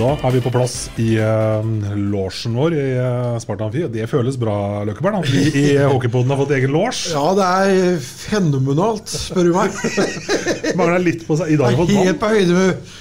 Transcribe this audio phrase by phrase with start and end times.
[0.00, 1.60] Da er vi på plass i uh,
[1.92, 3.82] losjen vår i uh, Sparta Amfi.
[3.92, 4.54] Det føles bra,
[4.88, 5.18] Løkkeberg.
[5.18, 7.10] at Vi i Hockeypoden har fått egen losj.
[7.12, 9.76] Ja, det er fenomenalt, spør du meg.
[10.80, 11.52] Mangler litt på seg.
[11.52, 12.20] I dag har fått Helt vann.
[12.22, 12.96] på høyde med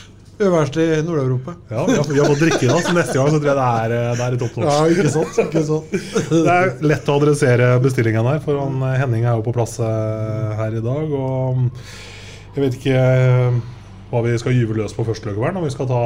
[0.50, 1.56] øverste i Nord-Europa.
[1.72, 3.70] Ja, vi, har, vi har fått drikke da, så neste gang så tror jeg det
[3.86, 5.40] er, eh, det er i topp Ja, ikke sant?
[5.46, 5.96] Ikke sant?
[6.36, 9.78] Det er lett å adressere bestillingen her, for han, eh, Henning er jo på plass
[9.80, 11.16] eh, her i dag.
[11.24, 11.72] Og mm,
[12.58, 13.64] jeg vet ikke eh,
[14.12, 16.04] hva vi skal gyve løs på første løkkevern, om vi skal ta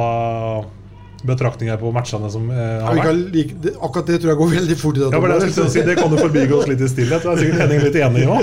[1.24, 3.22] betraktninger på matchene som eh, har vært.
[3.34, 4.96] like, det, akkurat det tror jeg går veldig fort.
[4.98, 7.24] i Ja, for det, jeg si, det kan jo forbigå oss litt i stillhet.
[7.24, 8.42] Det er sikkert Henning litt enig i òg.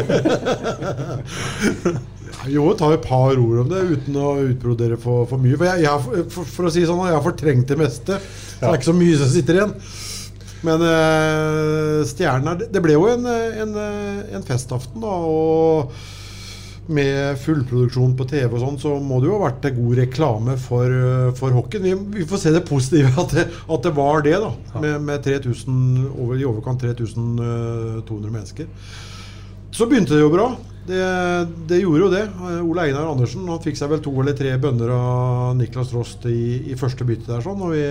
[2.49, 5.57] Jo, ta et par ord om det uten å utbrodere for, for mye.
[5.59, 8.17] For, jeg, jeg, for, for å si sånn, jeg har fortrengt det meste.
[8.17, 9.75] Så det er ikke så mye som sitter igjen.
[10.65, 15.13] Men øh, stjernen er Det ble jo en, eh, en, eh, en festaften, da.
[15.13, 15.93] Og
[16.93, 20.87] med fullproduksjon på TV og sånn, så må det jo ha vært god reklame for,
[20.87, 21.85] eh, for hockeyen.
[21.87, 24.51] Vi, vi får se det positive, at det, at det var det, da.
[24.83, 25.79] Med, med 3000,
[26.11, 28.69] over, i overkant 3200 mennesker.
[29.71, 30.49] Så begynte det jo bra.
[30.87, 31.03] Det,
[31.69, 32.23] det gjorde jo det.
[32.25, 36.25] Eh, Ole Einar Andersen han fikk seg vel to eller tre bønner av Niklas Rost
[36.29, 37.45] i, i første bytte der.
[37.45, 37.85] sånn, og vi,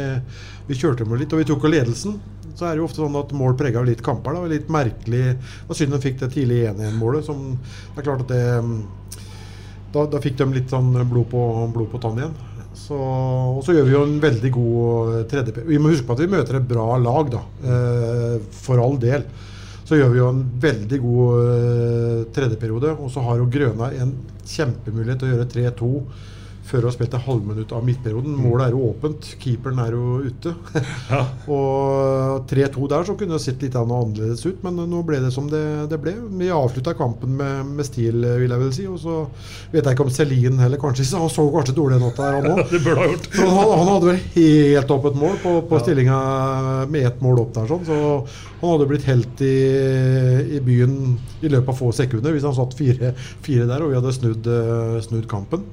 [0.68, 2.20] vi kjørte med litt, og vi tok jo ledelsen.
[2.58, 4.36] Så er det jo ofte sånn at mål prega litt kamper.
[4.36, 5.24] da, Litt merkelig.
[5.36, 7.26] Det var synd de fikk det tidlig 1-1-målet.
[7.26, 8.78] som det er klart at det mm,
[9.94, 11.42] da, da fikk de litt sånn blod på,
[11.74, 12.34] blod på tann igjen.
[12.80, 16.14] Så, og så gjør vi jo en veldig god eh, tredje Vi må huske på
[16.14, 17.40] at vi møter et bra lag, da.
[17.66, 19.26] Eh, for all del.
[19.86, 22.94] Så gjør vi jo en veldig god eh, tredjeperiode.
[23.02, 24.14] Og så har jo Grøna en
[24.46, 25.90] kjempemulighet til å gjøre 3-2
[26.70, 28.36] før å ha spilt et halvminutt av midtperioden.
[28.38, 29.30] Målet er jo åpent.
[29.42, 30.52] Keeperen er jo ute.
[31.56, 35.48] og 3-2 der så kunne det sett litt annerledes ut, men nå ble det som
[35.50, 36.14] det, det ble.
[36.40, 38.86] Vi avslutta kampen med, med stil, vil jeg vel si.
[38.90, 39.16] Og så
[39.72, 42.50] vet jeg ikke om Celine heller kanskje ikke, Han så kanskje dårlig ut der, han
[42.54, 43.30] òg.
[43.40, 46.20] Han, han hadde vel helt opp et mål på, på stillinga
[46.90, 47.70] med ett mål opp der.
[47.70, 48.00] sånn, Så
[48.60, 49.56] han hadde blitt helt i,
[50.58, 50.96] i byen
[51.40, 53.14] i løpet av få sekunder hvis han satt fire,
[53.44, 55.64] fire der og vi hadde snudd, eh, snudd kampen.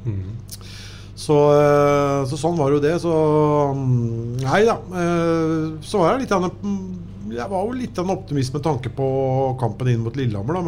[1.18, 2.94] Så, eh, så sånn var jo det.
[3.02, 3.12] Så
[3.74, 4.78] mm, Nei da.
[5.02, 6.76] eh, Så var jeg litt av en
[7.34, 9.08] Jeg var jo litt av en optimist med tanke på
[9.60, 10.60] kampen inn mot Lillehammer.
[10.60, 10.62] Da,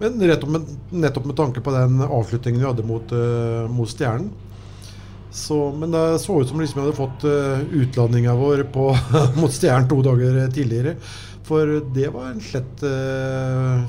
[0.00, 0.72] men med,
[1.04, 4.32] nettopp med tanke på den avslutningen vi hadde mot, eh, mot Stjernen.
[5.36, 7.24] Så, men det så ut som liksom jeg hadde fått
[7.76, 8.88] utladninga vår på,
[9.40, 10.96] mot Stjernen to dager tidligere.
[11.46, 12.80] For det var en slett,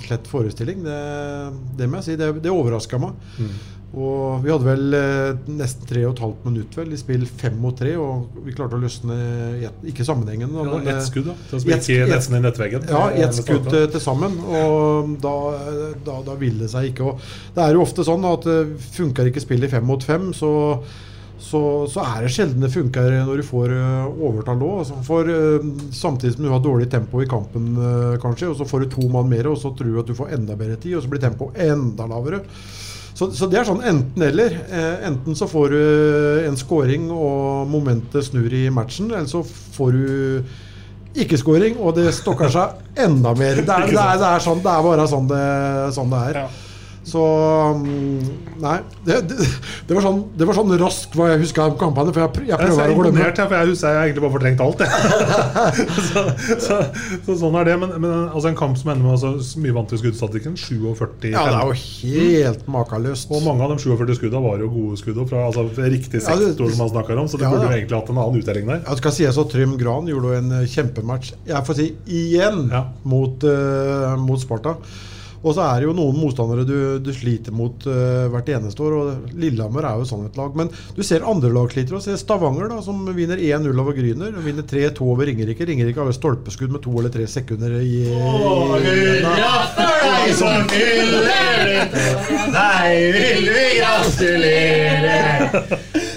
[0.04, 0.84] slett forestilling.
[0.86, 0.98] Det,
[1.80, 2.18] det må jeg si.
[2.20, 3.16] Det, det overraska meg.
[3.96, 7.56] Og vi hadde vel eh, nesten tre og et halvt minutt vel, i spill fem
[7.64, 9.16] mot tre, og vi klarte å løsne
[9.64, 10.52] et, Ikke sammenhengen.
[10.52, 11.36] da, Ja, ett eh, skudd, da.
[11.48, 12.88] Til å ett- nesten i nettveggen.
[12.92, 14.36] Ja, ett skudd til, sammen.
[14.44, 15.34] Og da,
[16.04, 17.08] da, da vil det seg ikke.
[17.14, 17.22] Og
[17.56, 20.52] det er jo ofte sånn at eh, funker ikke spillet i fem mot fem, så,
[21.40, 23.72] så, så er det sjelden det funker når du får
[24.20, 24.82] overtall òg.
[24.84, 25.32] Altså, for
[25.96, 27.72] samtidig som du har dårlig tempo i kampen,
[28.20, 30.36] kanskje, og så får du to mann mer, og så tror du at du får
[30.36, 32.44] enda bedre tid, og så blir tempoet enda lavere.
[33.18, 34.60] Så, så det er sånn enten-eller.
[34.70, 35.82] Eh, enten så får du
[36.46, 42.12] en scoring og momentet snur i matchen, eller så får du ikke scoring, og det
[42.14, 43.64] stokker seg enda mer.
[43.66, 45.44] Det er, det er, det er, sånn, det er bare sånn det,
[45.98, 46.42] sånn det er.
[47.08, 47.22] Så
[47.80, 48.20] mm,
[48.60, 48.78] Nei.
[49.06, 49.36] Det, det,
[49.88, 52.12] det, var sånn, det var sånn raskt hva jeg huska om kampene.
[52.12, 53.22] For jeg, jeg jeg Jeg å glemme.
[53.24, 54.84] jeg, for jeg husker jeg egentlig bare fortrengt alt.
[56.08, 56.22] Så,
[56.62, 56.78] så,
[57.26, 57.76] så sånn er det.
[57.82, 60.58] Men, men altså, en kamp som ender med altså, så mye vant til skuddstatistikken.
[60.60, 63.32] 47 Ja, det er jo helt makeløst.
[63.32, 66.72] Og mange av de 47 skuddene var jo gode skudd fra altså, riktig Ja, sektor
[66.72, 67.30] som man snakker om.
[67.32, 68.84] Så det Ja, burde jo egentlig hatt en annen uttelling der.
[68.88, 72.66] Jeg skal si så Trym Gran gjorde jo en eh, kjempematch, jeg får si igjen,
[73.08, 74.78] mot, uh, mot Sparta.
[75.48, 78.98] Og så er det jo noen motstandere du, du sliter mot uh, hvert eneste år.
[78.98, 80.56] og Lillehammer er jo sånn et lag.
[80.60, 81.98] Men du ser andre lag sliter.
[81.98, 84.36] Og ser Stavanger, da, som vinner 1-0 over Gryner.
[84.36, 85.68] Og vinner 3-2 over Ringerike.
[85.68, 91.72] Ringerike har vel stolpeskudd med to eller tre sekunder i Hurra for deg som fyller!
[92.54, 95.20] Deg vil vi gratulere!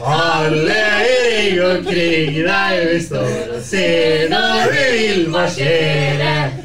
[0.00, 6.59] Alle i ring omkring deg vi står og ser når vi vil marsjere.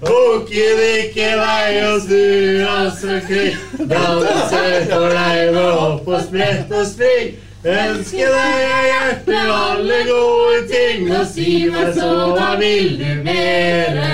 [0.00, 2.22] Bukken ikke vei og snu
[2.70, 3.56] oss omkring.
[3.90, 7.28] Danse for deg med hopp og sprett og spring.
[7.66, 14.12] Ønske deg av hjertet alle gode ting, og si meg så, hva vil du mere?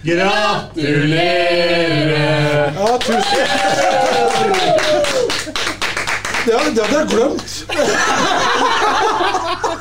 [0.00, 1.20] Gratulerer!
[2.72, 3.44] Ja, tusen
[6.46, 7.50] Det hadde jeg glemt.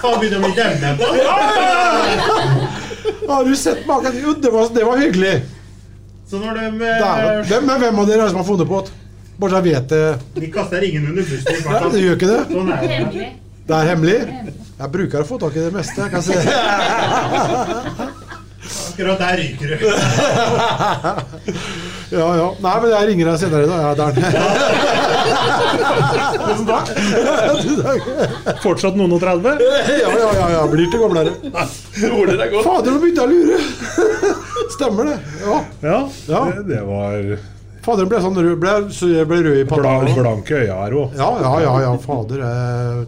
[0.02, 1.08] Faen, begynner å bli demme på.
[3.30, 4.16] Har du sett maken?
[4.24, 5.34] Jo, det var, det var hyggelig.
[6.30, 7.46] Så når de Dæven.
[7.50, 8.96] Hvem, men hvem av dere er som har funnet på det?
[9.40, 10.02] Bare så jeg vet det.
[10.36, 12.40] De kaster ingen under bussen Ja, de det gjør ikke det.
[12.52, 13.28] Sånn er det.
[13.70, 14.18] Det er hemmelig.
[14.80, 16.02] Jeg bruker å få tak i det meste.
[16.02, 18.10] Jeg kan si det.
[18.60, 19.78] Akkurat der ryker du.
[22.10, 22.46] Ja, ja.
[22.58, 23.80] Nei, men jeg ringer deg senere i dag.
[23.86, 24.14] Ja, der.
[26.42, 26.90] Tusen takk.
[28.64, 29.62] Fortsatt noen og 30?
[29.62, 30.64] Ja, ja, ja, ja.
[30.72, 31.36] Blir til gamlere.
[32.10, 32.66] Ordet er godt.
[32.66, 33.58] Fader, nå begynte jeg å lure.
[34.76, 35.18] Stemmer det.
[35.46, 35.58] Ja.
[35.86, 36.00] Ja,
[36.32, 36.42] Ja.
[36.50, 37.14] Det, det var
[37.86, 39.94] Fader ble sånn rød, ble, så jeg ble rød i panna.
[40.18, 41.14] blanke øyne her òg.
[41.18, 41.92] Ja, ja, ja, ja.
[42.04, 42.42] Fader.
[42.42, 43.06] Jeg,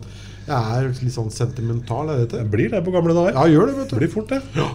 [0.51, 2.41] jeg er litt sånn sentimental, jeg vet det.
[2.53, 3.33] Blir det på gamle dager.
[3.37, 3.95] Ja, gjør det, vet du.
[4.01, 4.39] Blir fort det.
[4.57, 4.67] Ja.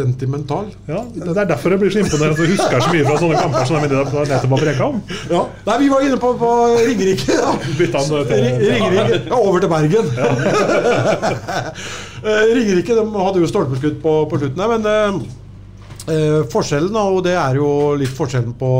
[0.00, 0.70] Dentimental.
[0.88, 3.66] Ja, det er derfor jeg blir så imponert du husker så mye fra sånne kamper
[3.68, 5.00] som de nettopp har preka om.
[5.28, 5.42] Ja.
[5.66, 7.36] Nei, vi var inne på, på Ringerike.
[7.36, 7.52] Ja.
[7.80, 9.20] Bytta til- Ringerike.
[9.28, 10.10] Ja, over til Bergen.
[10.16, 10.30] Ja.
[12.54, 15.20] Ringerike de hadde jo stolpeskudd på, på slutten her, men eh,
[16.14, 18.72] eh, forskjellen, og det er jo litt forskjellen på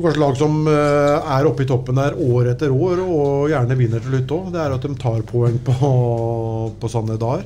[0.00, 3.76] på kanskje lag som eh, er oppe i toppen der år etter år og gjerne
[3.78, 5.76] vinner til slutt òg, det er at de tar poeng på,
[6.80, 7.44] på sånne dager.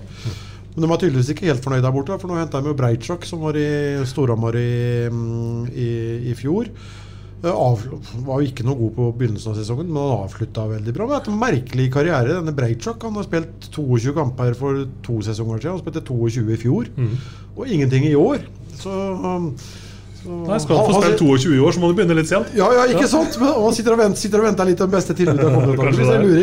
[0.74, 3.26] Men de var tydeligvis ikke helt fornøyd der borte, for nå henta de jo Breitschak,
[3.28, 3.68] som var i
[4.10, 5.90] Storhamar i, mm, i,
[6.32, 6.70] i fjor.
[7.44, 7.82] Eh, Av,
[8.26, 11.08] var jo ikke noe god på begynnelsen av sesongen, men han avslutta veldig bra.
[11.12, 12.38] Det er en merkelig karriere.
[12.40, 13.06] Denne Breitsjok.
[13.06, 15.76] han har spilt 22 kamper for to sesonger siden.
[15.76, 16.90] Han spilte 22 i fjor,
[17.54, 18.42] og ingenting i år.
[18.74, 19.93] Så, um, så
[20.24, 22.54] Nei, skal du få spilt 22 år, så må du begynne litt sent.
[22.56, 23.36] ja, ja, ikke sant?
[23.40, 25.52] Men han sitter og venter, sitter og venter litt på det beste tilbudet.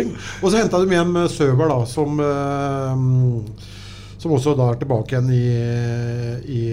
[0.05, 0.31] er.
[0.41, 3.69] Og så henta de hjem Søber, da, som eh,
[4.21, 5.45] som også da er tilbake igjen i,
[6.53, 6.65] i,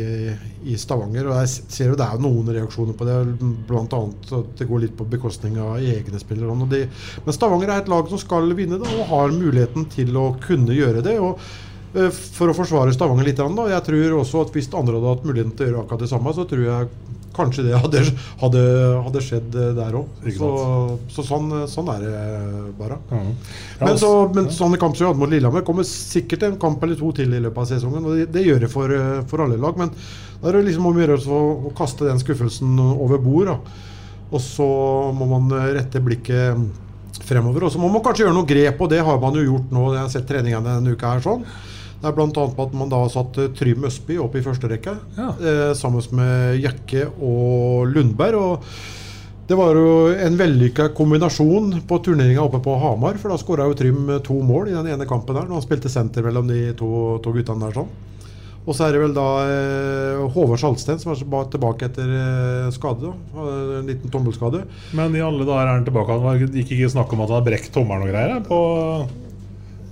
[0.68, 1.30] i Stavanger.
[1.30, 3.16] Og jeg ser jo det er noen reaksjoner på det,
[3.68, 3.84] bl.a.
[3.86, 6.52] at det går litt på bekostning av egne spillere.
[6.52, 6.82] Og det,
[7.24, 10.76] men Stavanger er et lag som skal vinne det, og har muligheten til å kunne
[10.76, 11.16] gjøre det.
[11.24, 11.67] og eh,
[12.12, 15.54] for å forsvare Stavanger litt, da, jeg tror også at hvis andre hadde hatt muligheten
[15.56, 16.90] til å gjøre akkurat det samme, så tror jeg
[17.38, 18.00] kanskje det hadde,
[18.40, 18.62] hadde,
[19.06, 20.08] hadde skjedd eh, der òg.
[20.34, 20.48] Så,
[21.14, 22.14] så sånn, sånn er det
[22.80, 22.96] bare.
[23.12, 26.58] Ja, Men, altså- så, men sånne kamper som vi hadde mot Lillehammer, kommer sikkert en
[26.60, 28.08] kamp eller to til i løpet av sesongen.
[28.08, 29.78] Og det, det gjør det for, eh, for alle lag.
[29.78, 29.92] Men
[30.40, 31.40] da er det liksom om å gjøre å,
[31.70, 33.52] å kaste den skuffelsen over bord.
[33.52, 33.86] Da.
[34.34, 34.68] Og så
[35.16, 37.68] må man eh, rette blikket fremover.
[37.68, 39.88] Og så må man kanskje gjøre noe grep, og det har man jo gjort nå.
[39.94, 41.46] Jeg har sett treningene denne uka her sånn.
[41.98, 42.28] Det er bl.a.
[42.62, 45.32] at man da har satt eh, Trym Østby opp i første rekke, Ja.
[45.42, 48.34] eh, sammen med Jakke og Lundberg.
[48.38, 48.62] og
[49.48, 53.16] det var jo en vellykka kombinasjon på turneringa oppe på Hamar.
[53.16, 55.88] For da skåra jo Trym to mål i den ene kampen der, når han spilte
[55.88, 57.72] senter mellom de to, to guttene der.
[57.80, 57.88] sånn.
[58.68, 63.08] Og så er det vel da eh, Håvard Salsten som er tilbake etter eh, skade.
[63.08, 63.14] da.
[63.40, 64.66] Eh, En liten tommelskade.
[64.92, 66.18] Men i alle dager er han tilbake.
[66.20, 68.44] Han gikk ikke snakk om at han har brekt tommelen og greier?
[68.44, 68.60] På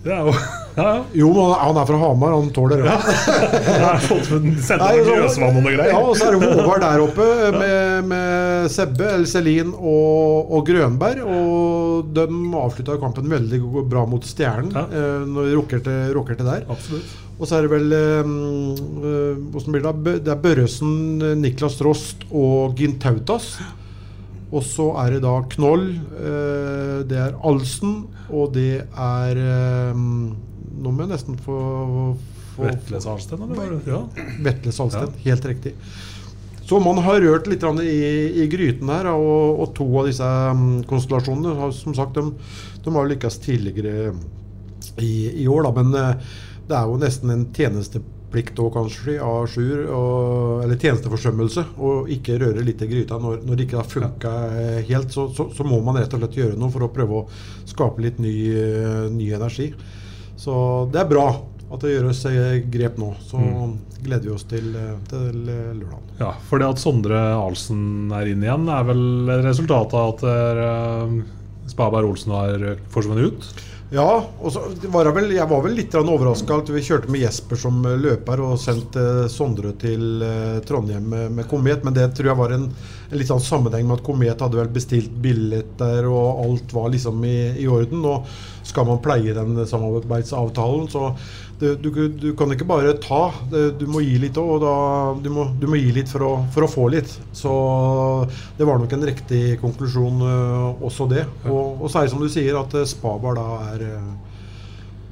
[0.06, 0.32] det er jo
[0.76, 0.96] Ja, ja.
[1.16, 2.88] Jo, han- er fra Hamar, han tåler det.
[2.90, 2.96] Ja.
[3.86, 5.88] har fått sendt Nei, noe så- og noe greier.
[5.92, 7.28] Ja, og så er det Håvard der oppe
[7.60, 11.22] med, med Sebbe, eller Selin og, og Grønberg.
[11.24, 12.26] Og de
[12.60, 14.84] avslutta kampen veldig bra mot Stjernen, Ja.
[14.92, 16.66] eh, når de rockerte, til der.
[16.76, 17.16] Absolutt.
[17.36, 18.30] Og så er det vel eh,
[19.76, 20.14] blir det?
[20.24, 20.94] Det er Børresen,
[21.40, 23.54] Niklas Rost og Gintautas.
[24.54, 25.88] Og så er det da Knoll,
[26.20, 30.02] eh, det er Alsen, og det er eh,
[30.76, 31.56] Nå må jeg nesten få,
[32.54, 33.78] få Vetle Salsten, eller?
[33.88, 34.02] Ja.
[34.44, 35.14] Vetle Salsten.
[35.24, 35.72] Helt riktig.
[36.66, 37.98] Så man har rørt litt i,
[38.42, 42.34] i gryten her, og, og to av disse mm, konstellasjonene har som sagt, de,
[42.84, 44.12] de har lykkes tidligere
[44.98, 46.34] i, i år, da, men eh,
[46.66, 47.46] det er jo nesten en
[48.36, 53.44] tjenesteplikt òg, kanskje, av jour, og- eller tjenesteforsømmelse, og ikke røre litt i gryta når,
[53.44, 55.08] når det ikke har funka helt.
[55.12, 57.28] Så, så, så må man rett og slett gjøre noe for å prøve å
[57.66, 59.72] skape litt ny, eh, ny energi.
[60.36, 61.28] Så det er bra
[61.72, 63.14] at det gjøres eh, grep nå.
[63.26, 63.78] Så Mm.
[64.04, 66.02] gleder vi oss til, eh, til eh, lørdag.
[66.20, 71.24] Ja, for det at Sondre Ahlsen er inn igjen, er vel resultatet av at
[71.68, 73.48] Spaberg Olsen har forsvunnet ut?
[73.90, 77.22] Ja, og så var jeg, vel, jeg var vel litt overraska at vi kjørte med
[77.22, 81.84] Jesper som løper og sendte eh, Sondre til eh, Trondheim med, med Komet.
[81.86, 84.72] Men det tror jeg var en, en litt sånn sammenheng med at Komet hadde vel
[84.74, 88.02] bestilt billetter, og alt var liksom i, i orden.
[88.10, 88.26] Og
[88.66, 91.12] skal man pleie den samarbeidsavtalen, så
[91.60, 94.64] du, du, du kan ikke bare ta, du må gi litt òg.
[95.24, 97.12] Du, må, du må gi litt for å, for å få litt.
[97.36, 97.52] Så
[98.58, 101.24] det var nok en riktig konklusjon, eh, også det.
[101.48, 104.25] Og, og så er det som du sier, at eh, Spabar da er, eh,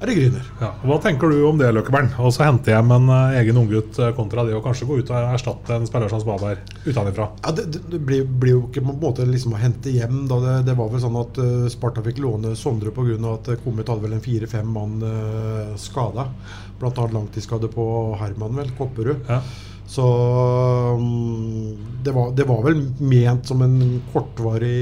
[0.05, 0.49] er det Gryner.
[0.61, 0.71] Ja.
[0.85, 2.11] Hva tenker du om det, Løkkebern?
[2.23, 5.13] Og så hente hjem en uh, egen unggutt eh, kontra det å kanskje gå ut
[5.13, 7.31] og erstatte en spiller som Svaberg utenfra?
[7.41, 10.25] Ja, det, det, blir, blir jo ikke på en måte liksom å hente hjem.
[10.31, 10.41] Da.
[10.45, 13.17] Det, det var vel sånn at uh, Sparta fikk låne Sondre pga.
[13.33, 16.29] at uh, hadde vel en fire-fem mann uh, skada.
[16.81, 17.09] Bl.a.
[17.15, 17.87] langtidsskade på
[18.21, 19.25] Herman, vel, Kopperud.
[19.87, 20.05] Så
[20.99, 23.77] mm, det, var, det var vel ment som en
[24.13, 24.81] kortvarig,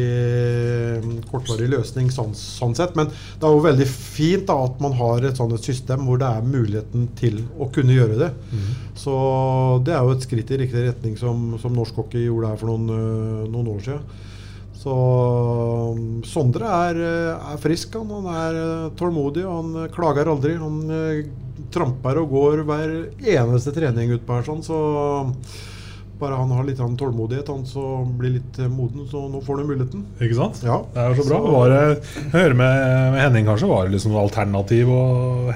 [1.30, 2.94] kortvarig løsning sånn, sånn sett.
[2.98, 6.30] Men det er jo veldig fint da, at man har et sånt system hvor det
[6.30, 8.32] er muligheten til å kunne gjøre det.
[8.98, 9.14] Så
[9.86, 12.72] det er jo et skritt i riktig retning som, som norsk hockey gjorde her for
[12.72, 14.28] noen, øh, noen år siden.
[14.82, 14.92] Så
[15.94, 18.10] um, Sondre er, øh, er frisk, han.
[18.10, 20.56] Han er øh, tålmodig, og han klager aldri.
[20.58, 20.80] Han
[21.74, 24.78] tramper og går hver eneste trening utpå her, sånn, så
[26.22, 29.58] bare han har litt sånn tålmodighet, han så blir litt øh, moden, så nå får
[29.58, 30.04] du muligheten.
[30.22, 30.62] Ikke sant?
[30.62, 30.78] Ja.
[30.94, 31.40] Det er jo så bra.
[31.56, 31.82] Var det,
[32.14, 32.80] jeg hører med,
[33.16, 35.02] med Henning kanskje, var det liksom noe alternativ å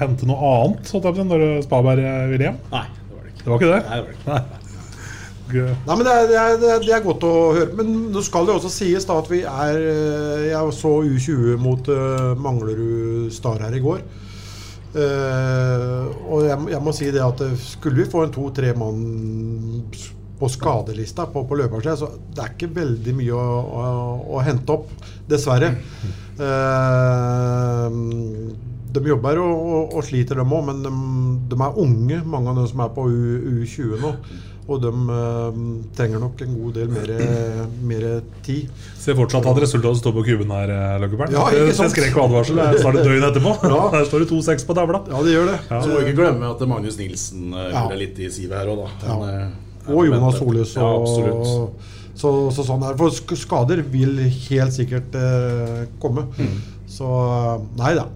[0.01, 2.61] hente noe annet på å si, når Spaberg ville hjem?
[2.73, 3.43] Nei, det var det ikke.
[3.43, 3.83] Det var ikke det?
[3.83, 4.31] Nei, det var det ikke.
[4.33, 4.63] Nei.
[5.47, 7.71] Nei, men det er, det, er, det, er, er godt å høre.
[7.77, 11.87] Men nå skal det også sies da at vi er eh, Jeg så U20 mot
[11.87, 14.03] uh, Manglerud Star her i går.
[14.95, 19.01] Eh, og jeg, jeg må si det at eh, skulle vi få en to-tre mann
[20.37, 23.85] på skadelista på, på løpersida, så det er ikke veldig mye å, å,
[24.37, 24.91] å hente opp,
[25.27, 25.73] dessverre.
[26.37, 27.89] Uh,
[28.93, 30.91] de jobber og, og, og sliter, dem òg, men de,
[31.49, 33.17] de er unge, mange av dem som er på U,
[33.63, 34.13] U20 nå.
[34.67, 35.59] Og de eh,
[35.95, 37.11] trenger nok en god del mer,
[37.87, 38.05] mer
[38.43, 38.67] tid.
[38.99, 41.31] Ser fortsatt at resultatet står på kuben her, Løkkeberg.
[41.31, 41.93] Ja, ikke sant?
[41.95, 42.59] Det er skrekk og advarsel.
[42.59, 43.53] Det snart et døgn etterpå.
[43.95, 45.01] Der står det 2-6 på tavla.
[45.07, 45.57] Ja, det gjør det.
[45.71, 45.79] Ja.
[45.79, 47.85] Så må vi ikke glemme at Magnus Nilsen uh, Ja.
[47.85, 49.07] gjorde litt i sivet her òg, da.
[49.07, 50.41] Han, eh, Og Jonas.
[50.41, 50.75] Solhus.
[50.75, 51.87] Ja, absolutt.
[52.19, 52.99] så, så sånn er.
[52.99, 54.19] For skader vil
[54.49, 56.27] helt sikkert eh, komme.
[56.35, 56.57] Mm.
[56.91, 57.07] Så
[57.79, 58.09] nei da.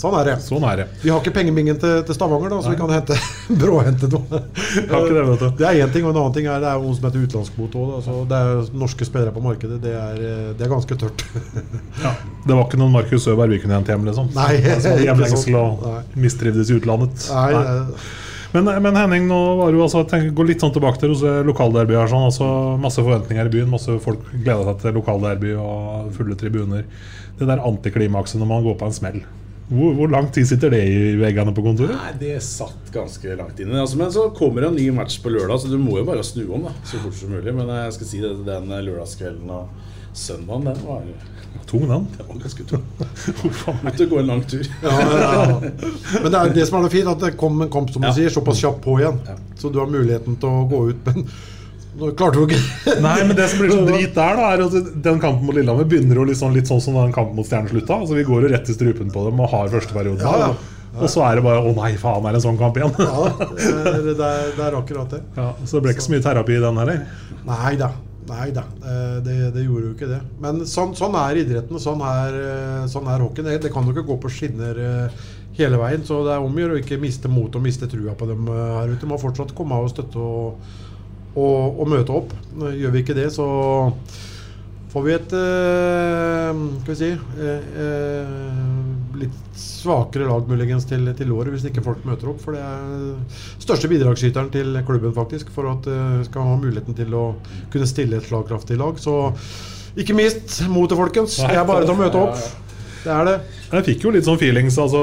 [0.00, 0.34] Sånn er det.
[0.40, 0.84] Sånn er det.
[1.02, 3.16] Vi har ikke pengebingen til, til Stavanger, da, så vi kan hente
[3.62, 4.38] bråhente noe.
[4.56, 5.48] Det, vet du.
[5.58, 7.82] Det er én ting, og en annen ting er det er noe som heter utenlandskvote
[7.82, 7.90] òg.
[8.06, 9.76] Så det er norske spillere på markedet.
[9.84, 11.26] Det er, eh, det er ganske tørt.
[12.00, 12.14] Ja.
[12.46, 14.30] Det var ikke noen Markus Øberg vi kunne hente hjem, liksom?
[14.38, 15.98] Nei, altså, Hjemlengsel og Nei.
[16.24, 17.26] mistrivdes i utlandet.
[17.36, 18.06] Nei, Nei.
[18.50, 21.42] Men, men Henning, nå var jo altså, tenk, gå litt sånn tilbake til hos eh,
[21.46, 21.94] lokalderby.
[22.00, 22.48] her, Sånn, altså,
[22.82, 23.68] masse forventninger i byen.
[23.70, 26.88] Masse folk gleda seg til lokalderby og fulle tribuner.
[27.38, 29.20] Det der antiklimakset når man går på en smell.
[29.70, 31.94] Hvor, hvor lang tid sitter det i veggene på kontoret?
[31.94, 33.78] Nei, det satt ganske langt inne.
[33.78, 36.24] Altså, men så kommer det en ny match på lørdag, så du må jo bare
[36.26, 37.54] snu om da, så fort som mulig.
[37.54, 39.68] Men jeg skal si det, den lørdagskvelden og
[40.18, 41.04] søndagen, den var,
[41.66, 42.04] Tung, den.
[42.16, 42.82] den var ganske tung.
[43.86, 44.66] Måtte gå en lang tur.
[44.82, 45.70] Ja, ja, ja.
[46.22, 48.14] Men det er det som er noe fint, at det kom, kom som du Ja.
[48.16, 49.18] sier, såpass kjapt på igjen.
[49.58, 51.06] Så du har muligheten til å gå ut.
[51.10, 51.26] Men
[51.98, 54.90] nå klarte du ikke Nei, men det som blir så drit der, da, er at
[55.06, 57.98] den kampen mot Lillehammer begynner jo liksom litt sånn som den kampen mot Stjernen slutta.
[58.02, 60.22] Altså, vi går jo rett i strupen på dem og har første perioden.
[60.22, 60.76] Ja, ja.
[61.00, 62.94] Og så er det bare 'å nei, faen, er det en sånn kamp igjen'?
[62.98, 65.20] Ja, det er, det er, det er akkurat det.
[65.36, 67.04] Ja, så det ble ikke så mye terapi i den heller.
[67.46, 67.92] Nei da.
[68.30, 68.64] Nei da.
[68.82, 70.20] Eh, Det, det gjorde jo ikke det.
[70.42, 73.60] Men sånn, sånn er idretten, og sånn er, eh, sånn er hockeyen.
[73.62, 75.24] Det, kan jo ikke gå på skinner eh,
[75.58, 76.04] hele veien.
[76.06, 78.46] Så det er om å gjøre å ikke miste motet og miste trua på dem
[78.50, 79.08] her ute.
[79.08, 80.70] Må fortsatt komme av og støtte og,
[81.34, 82.34] og, og møte opp.
[82.58, 83.46] Gjør vi ikke det, så
[84.90, 88.38] får vi et eh, Skal vi si eh, eh,
[89.20, 92.40] litt svakere lag muligens til, til året hvis ikke folk møter opp.
[92.42, 97.14] For det er største bidragsyteren til klubben faktisk for at vi skal ha muligheten til
[97.16, 97.26] å
[97.72, 98.98] kunne stille et slagkraftig lag.
[99.00, 99.34] Så
[100.00, 101.36] ikke mist motet, folkens.
[101.42, 102.40] Det er bare til å møte opp.
[103.00, 103.36] Det er det.
[103.70, 105.00] Jeg fikk jo litt sånn feelings altså,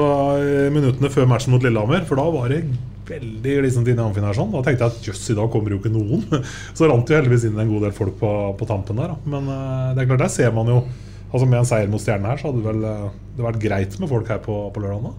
[0.74, 2.64] minuttene før matchen mot Lillehammer, for da var det
[3.08, 6.24] veldig liksom, til sånn Da tenkte jeg at jøss, i dag kommer jo ikke noen.
[6.76, 9.14] Så rant jo heldigvis inn en god del folk på, på tampen der.
[9.14, 9.32] Da.
[9.36, 10.82] Men eh, det er klart, der ser man jo
[11.28, 13.96] Altså Med en seier mot Stjernen her, så hadde det vel eh, det vært greit
[14.00, 15.18] med folk her på, på lørdag?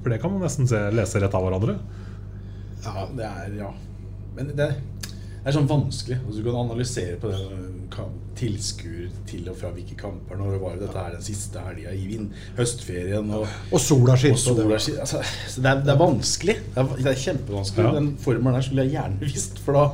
[0.00, 1.74] For det kan man nesten se, lese rett av hverandre.
[2.84, 3.68] Ja, det er Ja.
[4.34, 6.16] Men det, det er sånn vanskelig.
[6.24, 7.42] Altså, du kan analysere på det
[8.38, 10.38] tilskuer til og fra hvilke kamper.
[10.40, 13.30] Når var det dette her den siste helga i vind, høstferien?
[13.34, 15.22] Og, Og sola det- Altså,
[15.56, 16.56] det, er, det er vanskelig.
[16.74, 17.84] Det er, det er kjempevanskelig.
[17.86, 17.94] Ja.
[18.00, 19.86] Den formelen der skulle jeg gjerne visst, for da,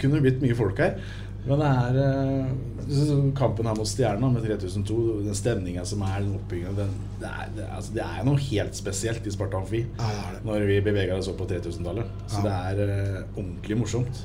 [0.00, 0.98] kunne det blitt mye folk her.
[1.46, 4.96] Men det er eh, kampen her mot Stjerna med 3002,
[5.28, 6.86] den stemninga som er, den oppbygginga det,
[7.22, 10.08] det, altså, det er noe helt spesielt i Sparta Amfi Ja,
[10.42, 12.10] når vi beveger oss opp på 3000-tallet.
[12.26, 14.24] Så det er eh, ordentlig morsomt.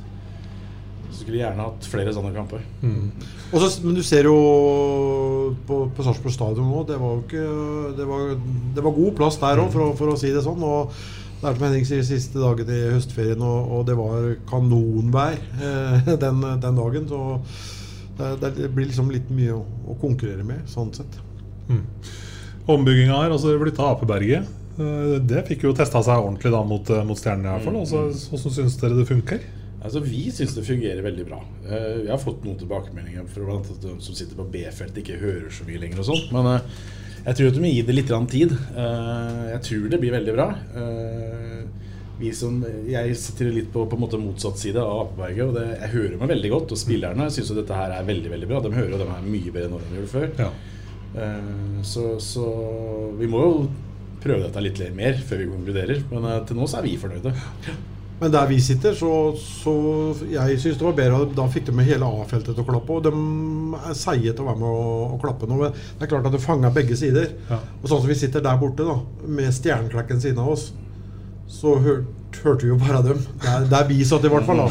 [1.11, 2.61] Så skulle gjerne hatt flere sånne kamper.
[2.81, 3.11] Mm.
[3.51, 4.35] Også, men du ser jo
[5.67, 8.29] på, på Sarpsborg stadion nå, det var jo ikke Det var,
[8.77, 10.63] det var god plass der òg, for, å- for å si det sånn.
[10.63, 10.93] Og
[11.41, 16.11] det er som Henning sier, siste dagen i høstferien, og, og det var kanonvær eh,
[16.23, 17.07] den, den dagen.
[17.09, 17.21] Så
[18.39, 21.19] det, det blir liksom litt mye å, å konkurrere med, sånn sett.
[22.71, 24.47] Ombygginga her, altså flytta Apeberget.
[24.77, 27.79] Eh, Det fikk jo testa seg ordentlig da mot, eh, mot Stjernen i hvert fall.
[27.81, 29.41] Altså, Hvordan syns dere det funker?
[29.81, 31.39] Altså, Vi syns det fungerer veldig bra.
[31.65, 35.17] Eh, Vi har fått noen tilbakemeldinger fra blant annet de som sitter på B-feltet, ikke
[35.21, 36.27] hører så mye lenger og sånt.
[36.35, 36.61] Men eh,
[37.25, 38.51] jeg tror at du må gi det litt tid.
[38.75, 40.47] Eh, Jeg tror det blir veldig bra.
[40.75, 41.63] Eh,
[42.21, 45.63] Vi som, jeg sitter litt på, på en måte motsatt side av Apeberget, og det,
[45.81, 46.71] jeg hører meg veldig godt.
[46.75, 48.59] Og spillerne syns jo dette her er veldig veldig bra.
[48.61, 50.27] De hører jo de er mye bedre enn de gjorde før.
[50.37, 50.51] Ja.
[51.17, 52.45] Eh, Så, så
[53.17, 53.55] vi må jo
[54.21, 56.03] prøve dette litt mer før vi konkluderer.
[56.13, 57.33] Men eh, til nå så er vi fornøyde.
[58.21, 59.11] Men der vi sitter, så,
[59.41, 59.71] så
[60.29, 62.93] jeg syns det var bedre da fikk de med hele A-feltet til å klappe.
[62.93, 65.57] Og de er seige til å være med å, å klappe nå.
[65.57, 67.31] Men det er klart at det fanger begge sider.
[67.49, 67.57] Ja.
[67.81, 70.67] Og sånn som vi sitter der borte, da, med stjerneklekken siden av oss,
[71.51, 72.03] så hør,
[72.43, 73.25] hørte vi jo bare dem.
[73.41, 74.61] Der, der vi satt, i hvert fall.
[74.61, 74.69] da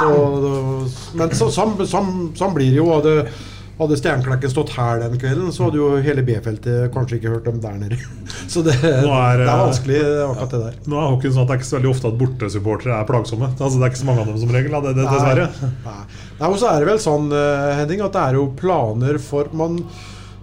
[0.00, 2.02] så, Men så, sånn, så,
[2.38, 2.88] så, blir det jo.
[2.94, 3.28] Hadde,
[3.76, 7.60] hadde Stjerneklekken stått her den kvelden, så hadde jo hele B-feltet kanskje ikke hørt dem
[7.60, 7.98] der nede.
[8.52, 10.80] Så det, er, det er eh, vanskelig, akkurat det der.
[10.86, 13.52] Nå er hockeyen sånn at det er ikke så veldig ofte at bortesupportere er plagsomme.
[13.56, 15.72] Altså, det er ikke så mange av dem som regel, det, det, dessverre.
[15.84, 16.02] Nei.
[16.36, 19.50] Nei, og så er det vel sånn, eh, Henning, at det er jo planer for
[19.56, 19.80] man,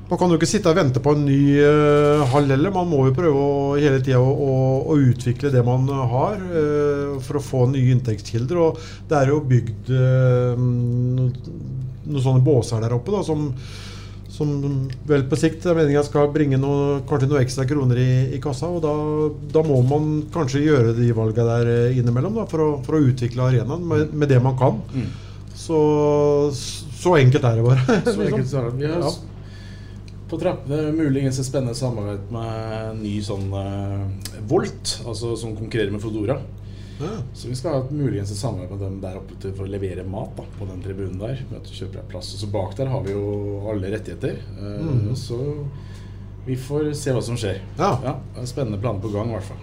[0.09, 2.73] man kan jo ikke sitte og vente på en ny uh, hall heller.
[2.75, 4.57] Man må jo prøve å, hele tida å, å,
[4.93, 8.59] å utvikle det man har, uh, for å få nye inntektskilder.
[8.61, 10.67] Og det er jo bygd eh,
[12.05, 13.49] noen, sånne båser der oppe da, som,
[14.33, 14.53] som
[15.09, 18.71] vel på sikt er meninga skal bringe noe, kanskje noen ekstra kroner i, i kassa.
[18.71, 18.93] Og da,
[19.55, 23.03] da må man kanskje gjøre de valga der eh, innimellom da, for, å, for å
[23.11, 24.81] utvikle arenaen med, med det man kan.
[25.53, 25.77] Så,
[26.53, 27.85] så enkelt er det bare.
[28.07, 28.25] Så liksom.
[28.31, 28.75] enkelt er det.
[28.81, 29.21] Vi har
[30.33, 35.93] på trappene muligens et spennende samarbeid med en ny sånn uh, Volt, altså som konkurrerer
[35.93, 36.39] med Fodora.
[37.01, 37.13] Ja.
[37.33, 40.03] Så vi skal ha muligens et samarbeid med dem der oppe til, for å levere
[40.07, 41.41] mat da, på den tribunen der.
[41.49, 42.33] Med at du kjøper deg plass.
[42.35, 44.37] Og så bak der har vi jo alle rettigheter.
[44.57, 45.15] Eh, Mhm.
[45.15, 45.39] Så
[46.45, 47.59] vi får se hva som skjer.
[47.79, 48.17] Ja.
[48.37, 49.57] er spennende planer på gang, i hvert fall.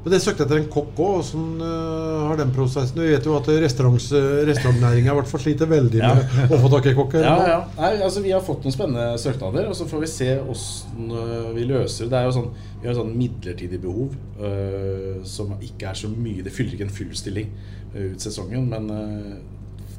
[0.00, 1.18] Men det søkte etter en kokk òg.
[1.20, 3.02] Hvordan uh, har den prosessen?
[3.02, 4.06] Vi vet jo at restaurants,
[4.48, 6.14] restaurantnæringa i hvert fall sliter veldig Ja.
[6.38, 7.26] med å få tak i kokker.
[7.26, 7.58] Ja, ja.
[7.76, 11.52] Nei, altså, vi har fått noen spennende søknader, og så får vi se åssen uh,
[11.56, 12.16] vi løser det.
[12.16, 16.52] Er jo sånn, Vi har sånn midlertidig behov uh, som ikke er så mye Det
[16.54, 17.50] fyller ikke en full stilling
[17.92, 18.86] ut sesongen, men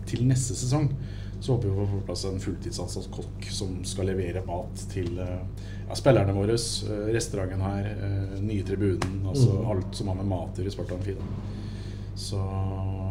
[0.07, 0.85] til neste sesong
[1.41, 5.19] så håper vi å få på plass en fulltidsansatt kokk som skal levere mat til
[5.91, 9.65] ja, spillerne våre, øh, restauranten her, øh, nye tribunen, altså Mm.
[9.75, 11.15] alt som har med mat i Spartan Amfi.
[12.21, 12.37] Så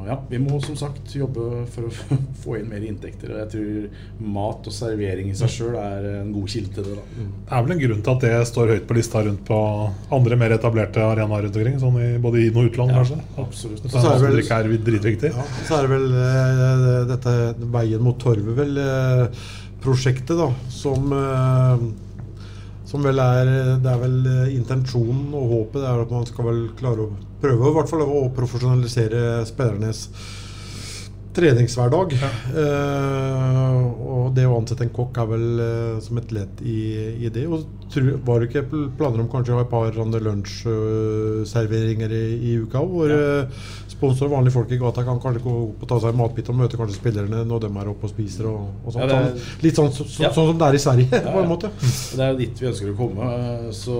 [0.06, 1.90] ja, vi må som sagt jobbe for å
[2.44, 3.32] få inn mer inntekter.
[3.32, 6.96] Og jeg tror mat og servering i seg sjøl er en god kilde til det.
[6.98, 7.06] da.
[7.16, 9.58] Det er vel en grunn til at det står høyt på lista rundt på
[10.14, 11.80] andre mer etablerte arenaer rundt omkring.
[11.82, 13.18] Sånn i både inn- og utland, Ja, kanskje.
[13.38, 13.82] absolutt.
[13.82, 15.32] Dette Så er det vel- er dritviktig.
[15.34, 17.34] Ja, så er det vel eh, dette
[17.72, 19.26] Veien mot torvet, vel, eh,
[19.80, 21.88] prosjektet, da, som eh,
[22.90, 23.48] som vel er
[23.82, 27.70] Det er vel eh, intensjonen og håpet er at man skal vel klare å prøve
[27.70, 30.08] i hvert fall å profesjonalisere spillernes
[31.36, 32.14] treningshverdag.
[32.58, 36.78] Eh, og det å ansette en kokk er vel eh, som et ledd i,
[37.26, 37.44] i det.
[37.50, 37.58] Og
[37.92, 38.64] tru, var det ikke
[38.98, 42.78] planer om kanskje å ha et par lunsjserveringer i, i uka?
[42.86, 43.62] Hvor eh,
[43.92, 46.58] sponsorer vanlige folk i gata kan kanskje gå opp og ta seg en matbit og
[46.62, 49.06] møte kanskje spillerne når de er oppe og spiser og, og sånt.
[49.06, 50.30] Ja, er- Sånn- Litt sånn, så, så, Ja.
[50.34, 51.68] sånn som det er i Sverige, Ja, på en måte.
[51.80, 53.22] Det er jo dit vi ønsker å komme.
[53.76, 53.94] Så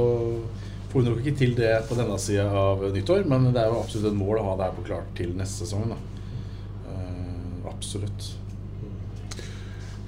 [0.91, 3.83] får vi nok ikke til det på denne sida av nyttår, men det er jo
[3.85, 5.85] absolutt et mål å ha det her på klart til neste sesong.
[5.93, 5.99] da.
[7.81, 8.31] Eh, absolutt.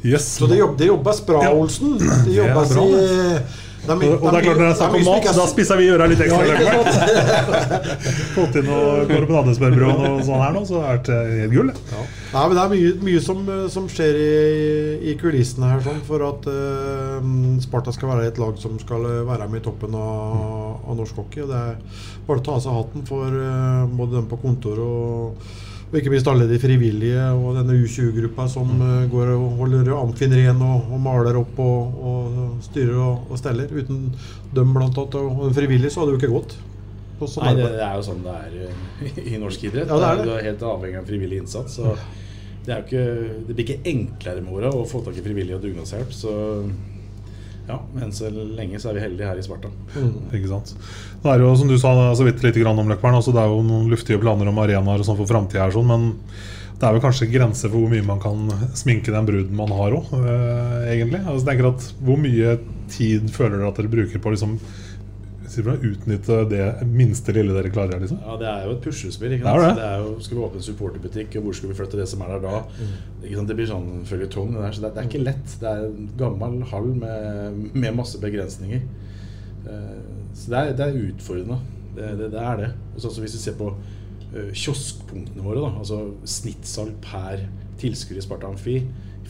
[0.05, 0.35] Yes.
[0.35, 1.53] Så det, jobb, det jobbes bra, Ja.
[1.53, 1.99] Olsen.
[1.99, 3.43] Det Det er bra, i,
[3.83, 6.07] Og, og det er klart når det er snakk om mat, da spisser vi øra
[6.07, 6.43] litt ekstra.
[6.47, 6.83] Ja.
[8.37, 11.73] Fått inn noe korbonadersmørbrød og noe sånt her nå, så er det helt gull.
[11.73, 12.03] det.
[12.33, 13.43] Nei, men Det er mye, mye som,
[13.75, 14.29] som skjer i,
[15.11, 17.19] i kulissene her sånn, for at uh,
[17.65, 21.43] Sparta skal være et lag som skal være med i toppen av, av norsk hockey.
[21.43, 24.79] og Det er bare å ta av seg hatten for uh, både dem på kontor
[24.87, 25.43] og,
[25.93, 30.33] og ikke minst alle de frivillige og denne U20-gruppa som eh, går og holder Amfin
[30.33, 33.69] ren og, og maler opp og, og styrer og, og steller.
[33.69, 34.07] Uten
[34.57, 36.57] dem blant annet og den frivillige så hadde det jo ikke gått.
[37.23, 37.77] Sånn Nei, det, det.
[37.77, 39.93] det er jo sånn det er eh, i norsk idrett.
[39.93, 40.25] Ja, det er det.
[40.25, 41.77] Du er helt avhengig av frivillig innsats.
[41.77, 41.93] Så
[42.65, 45.59] det, er jo ikke, det blir ikke enklere med åra å få tak i frivillig
[45.59, 46.17] og dugnadshjelp.
[46.17, 46.33] Så
[47.73, 49.71] ja, men så lenge så er vi heldige her i Sparta.
[50.37, 50.75] Ikke sant?
[51.23, 53.53] Det er jo, som du sa så vidt litt grann om Løkberg, altså det er
[53.53, 56.11] jo noen luftige planer om arenaer og sånn for framtida, sånn, men
[56.83, 59.95] det er vel kanskje grenser for hvor mye man kan sminke den bruden man har
[59.95, 60.09] òg,
[60.91, 61.21] egentlig.
[61.23, 62.57] Altså, jeg tenker at Hvor mye
[62.91, 64.57] tid føler dere at dere bruker på å liksom,
[65.53, 68.01] sier du, utnytte det minste lille dere klarer?
[68.03, 68.19] Liksom?
[68.25, 69.35] Ja, Det er jo et puslespill.
[69.37, 69.75] ikke Det er det.
[69.79, 72.25] Det er jo, skal vi åpne en supporterbutikk, og hvor skal vi flytte det som
[72.25, 72.63] er der da?
[73.23, 73.53] Ikke sant?
[73.53, 74.55] Det blir sånn føljetong.
[74.57, 75.57] det der, Så det, det er ikke lett.
[75.61, 78.83] Det er en gammel hall med, med masse begrensninger.
[79.69, 80.03] Eh,
[80.35, 81.61] Så det er, det er utfordrende.
[81.95, 82.73] Det, det, det er det.
[82.97, 83.71] Og Hvis vi ser på
[84.35, 87.47] eh, kioskpunktene våre, da, altså snittsalg per
[87.83, 88.81] tilskuer i Sparta Amfi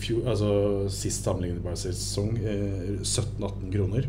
[0.03, 0.51] fjor, altså
[0.93, 4.09] Sist sammenlignet sesong eh, 17-18 kroner.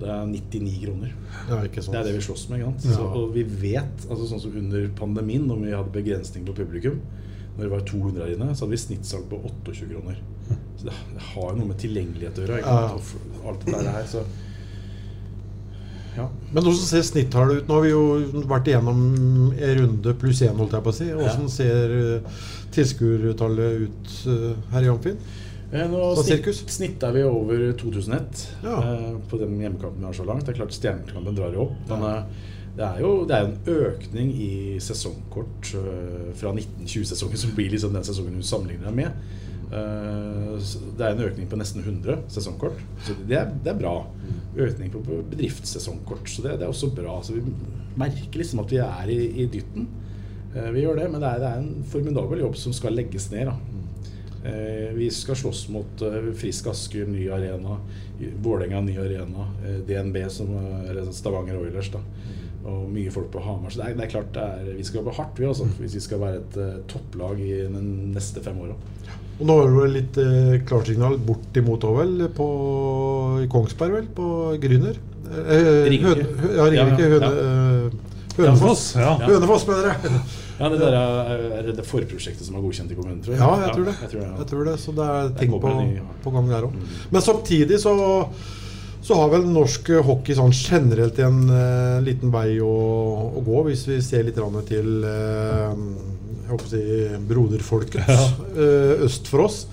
[0.00, 1.14] Det er 99 kroner.
[1.48, 1.94] Ja, ikke sant.
[1.94, 2.64] Det er det vi slåss med.
[2.84, 7.00] Så, og vi vet, altså sånn som under pandemien, når vi hadde begrensning på publikum
[7.56, 10.22] Når det var 200 her inne, så hadde vi snittsalg på 28 kroner.
[10.78, 12.62] Så det, det har noe med tilgjengelighet å gjøre.
[12.64, 13.50] Ja.
[13.50, 14.24] alt det der her, så
[16.16, 16.26] ja.
[16.52, 17.68] Men hvordan ser snittallet ut?
[17.68, 18.98] Nå har vi jo vært igjennom
[19.52, 21.08] en runde pluss én, holdt jeg på å si.
[21.16, 25.18] Hvordan ser uh, tilskuertallet ut eh, her i Amfin?
[25.72, 28.74] Eh, Nå snitt, snitta vi over 2001 Ja.
[28.82, 30.44] eh, på den hjemmekampen vi har så langt.
[30.46, 31.78] Det er klart Stjernekampen drar jo opp.
[31.88, 32.24] Men eh,
[32.76, 33.58] det er jo det er en
[33.88, 39.24] økning i sesongkort eh, fra 1920-sesongen, som blir liksom den sesongen du sammenligner deg med.
[39.72, 42.76] Eh, det er en økning på nesten 100 sesongkort.
[43.06, 43.94] Så det er, det er bra.
[44.56, 45.00] Økning på
[45.32, 46.28] bedriftssesongkort.
[46.28, 47.16] Så det, det er også bra.
[47.24, 47.46] Så vi
[47.96, 49.88] merker liksom at vi er i, i dytten.
[50.52, 53.48] Vi gjør det, men det er, det er en formidabel jobb som skal legges ned.
[53.48, 53.56] da
[54.94, 57.76] vi skal slåss mot eh, Frisk Asker, ny arena.
[58.42, 59.48] Vålerenga, ny arena.
[59.64, 61.90] Eh, DNB, som, eh, eller Stavanger Oilers.
[61.94, 62.00] da
[62.64, 63.70] Og mye folk på Hamar.
[63.70, 65.94] Så det er, det er klart det er, vi skal jobbe hardt vi også, hvis
[65.98, 67.80] vi skal være et uh, topplag i de
[68.14, 68.76] neste fem åra.
[69.40, 72.28] Og nå har du vel litt uh, klarsignal bort imot òg, vel?
[72.36, 72.46] På,
[73.42, 74.06] I Kongsberg, vel?
[74.14, 74.28] På
[74.62, 75.00] Grüner?
[75.32, 76.28] Eh, Ringerike.
[76.38, 77.02] Høne- ja, Ringerike.
[77.02, 77.88] Ja, ja, Høne, ja.
[77.88, 78.86] eh, Hønefoss.
[79.00, 79.16] Ja.
[79.26, 80.22] Hønefoss, mener jeg.
[80.62, 83.42] Ja, det der er, er det forprosjektet som er godkjent i kommunen, tror jeg.
[83.42, 83.94] Ja, jeg tror det.
[83.98, 84.34] Jeg tror det, ja.
[84.38, 85.76] Jeg tror det så det er ting på,
[86.22, 86.80] på gang der òg.
[87.10, 87.94] Men samtidig så,
[89.02, 92.72] så har vel norsk hockey sånn generelt en uh, liten vei å,
[93.34, 94.38] å gå, hvis vi ser litt
[94.70, 95.74] til uh,
[96.42, 99.64] jeg håper å si broderfolket eh, øst for oss.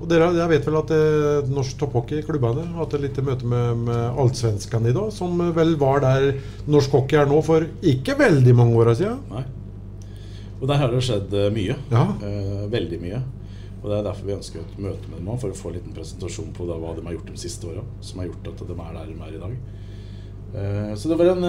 [0.00, 3.84] Og dere, jeg vet vel at eh, norsk topphockey-klubbene har hatt et lite møte med,
[3.86, 6.32] med allsvenskene i dag, som vel var der
[6.66, 9.20] norsk hockey er nå for ikke veldig mange åra siden.
[9.30, 9.44] Nei.
[10.62, 11.76] Og der har det skjedd eh, mye.
[11.90, 12.04] Ja.
[12.22, 13.20] Eh, veldig mye.
[13.82, 15.78] Og Det er derfor vi ønsker et møte med dem også, for å få en
[15.80, 17.82] liten presentasjon på hva de har gjort de siste åra.
[18.00, 19.56] Som har gjort at de er der de er i dag.
[20.52, 21.48] Eh, så det var en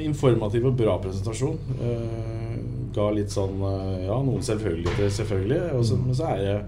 [0.00, 1.58] informativ og bra presentasjon.
[1.76, 2.54] Eh,
[2.96, 3.60] ga litt sånn
[4.06, 5.60] Ja, noen selvfølgeligheter, selvfølgelig.
[5.76, 6.58] Og så, men så er det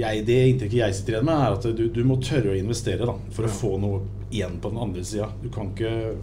[0.00, 3.06] jeg, Det inntrykket jeg sitter igjen med, er at du, du må tørre å investere
[3.06, 4.00] da, for å få noe
[4.32, 5.28] igjen på den andre sida.
[5.42, 6.16] Du kan ikke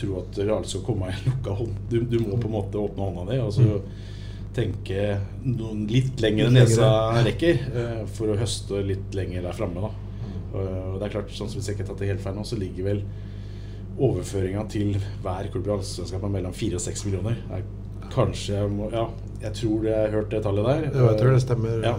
[0.00, 1.74] tro at alt skal komme i lukka hånd.
[1.90, 3.66] Du, du må på en måte åpne hånda di og så
[4.58, 6.88] tenke noen litt lenger enn nesa
[7.26, 9.90] rekker eh, for å høste litt lenger der framme.
[10.52, 12.58] det er klart, sånn som Hvis jeg ikke har tatt det helt feil nå, så
[12.58, 13.02] ligger vel
[13.98, 17.38] overføringa til hver klubb i Allsvenskan mellom 4 og 6 millioner.
[17.52, 17.64] Er
[18.14, 18.60] kanskje
[18.94, 19.04] Ja,
[19.42, 20.84] jeg tror jeg har hørt det tallet der.
[20.94, 21.82] Ja, jeg tror det stemmer.
[21.84, 21.96] Ja.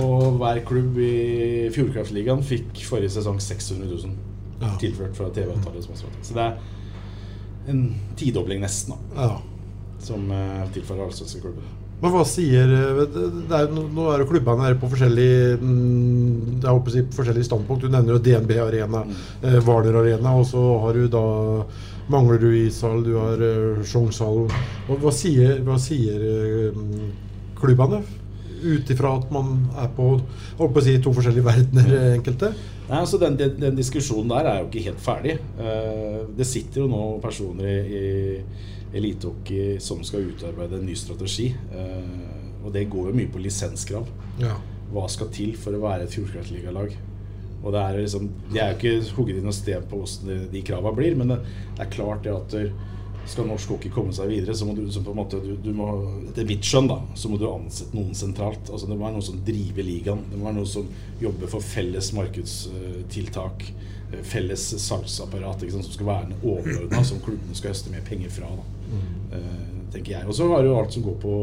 [0.00, 4.18] Og hver klubb i Fjordkraftligaen fikk forrige sesong 600 000
[4.60, 4.74] Ja.
[4.76, 5.82] tilført fra TV-avtalen.
[6.22, 6.58] Så det er
[7.68, 7.84] en
[8.16, 9.28] tidobling nesten, da.
[9.28, 9.36] Ja.
[10.00, 11.66] Som uh, tilfaller allsvenske klubben.
[12.00, 16.70] Men hva sier eh, det er, Nå er jo klubbene her på forskjellig mm, Jeg
[16.70, 17.84] håper å si på forskjellige standpunkt.
[17.84, 19.04] Du nevner jo DNB Arena,
[19.44, 21.24] eh, Hvaler Arena, og så har du da
[22.10, 24.48] mangler du ishall, du har eh, Sjongshallen.
[24.88, 26.80] Hva, hva sier, hva sier eh,
[27.60, 28.00] klubbene?
[28.60, 30.10] Ut ifra at man er på,
[30.58, 32.52] på si, to forskjellige verdener, enkelte?
[32.90, 35.36] Nei, altså den, den, den diskusjonen der er jo ikke helt ferdig.
[35.62, 41.52] Eh, det sitter jo nå personer i, i elitehockey som skal utarbeide en ny strategi.
[41.70, 44.08] Eh, og det går jo mye på lisenskrav.
[44.42, 44.56] Ja.
[44.90, 46.96] Hva skal til for å være et fjordkraftligalag?
[47.60, 50.38] Og det er liksom, De er jo ikke hugget inn noe sted på hvordan de,
[50.52, 51.40] de kravene blir, men det,
[51.76, 52.56] det er klart det at
[53.28, 55.70] skal norsk hockey komme seg videre, så må du, så på en måte, du, du
[55.76, 55.88] må,
[56.30, 58.70] etter mitt skjønn da, så må du ansette noen sentralt.
[58.70, 60.24] Altså Det må være noen som driver ligaen.
[60.30, 60.88] Det må være noen som
[61.20, 63.66] jobber for felles markedstiltak.
[64.12, 68.32] eh, Felles salgsapparat ikke sant, som skal være overordna, som klubbene skal høste mer penger
[68.40, 68.50] fra.
[68.56, 68.64] Da.
[68.90, 69.84] mm.
[69.94, 70.26] tenker jeg.
[70.26, 71.36] Og så har du alt som går på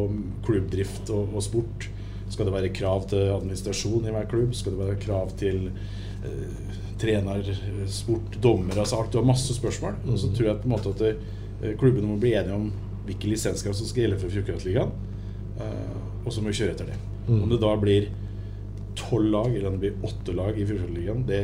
[0.47, 1.87] klubbdrift og, og sport.
[2.29, 4.55] Skal det være krav til administrasjon i hver klubb?
[4.55, 7.47] Skal det være krav til eh, trener,
[7.87, 9.13] sport, dommer altså alt.
[9.13, 9.99] Du har masse spørsmål.
[10.07, 11.33] Og så tror jeg på en måte at det, eh,
[11.79, 12.69] klubbene må bli enige om
[13.07, 14.91] hvilke lisenskrav som skal gjelde for Fjordkraftligaen.
[15.63, 16.97] Eh, og så må vi kjøre etter det.
[17.27, 17.41] Mm.
[17.41, 18.09] Om det da blir
[18.97, 21.41] tolv lag, eller om det blir åtte lag i Fjordkraftligaen, det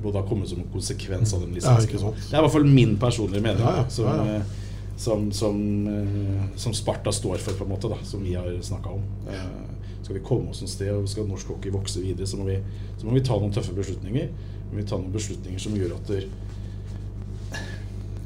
[0.00, 2.16] må da komme som en konsekvens av den ikke lisenskraven.
[2.16, 3.64] det er i hvert fall min personlige mening.
[3.64, 4.56] Ja, ja, Som, ja, eh,
[5.00, 8.90] Som, som, eh, som Sparta står for, på en måte, da, som vi har snakka
[8.90, 9.04] om.
[9.32, 9.44] Eh,
[10.02, 12.58] skal vi komme oss et sted og skal norsk hockey vokse videre, så må, vi,
[12.98, 14.28] så må vi ta noen tøffe beslutninger.
[14.70, 16.10] Men Vi må ta noen beslutninger som gjør at,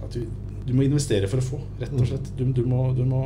[0.07, 0.25] at vi,
[0.67, 2.31] du må investere for å få, rett og slett.
[2.39, 3.19] Du, du, må, du må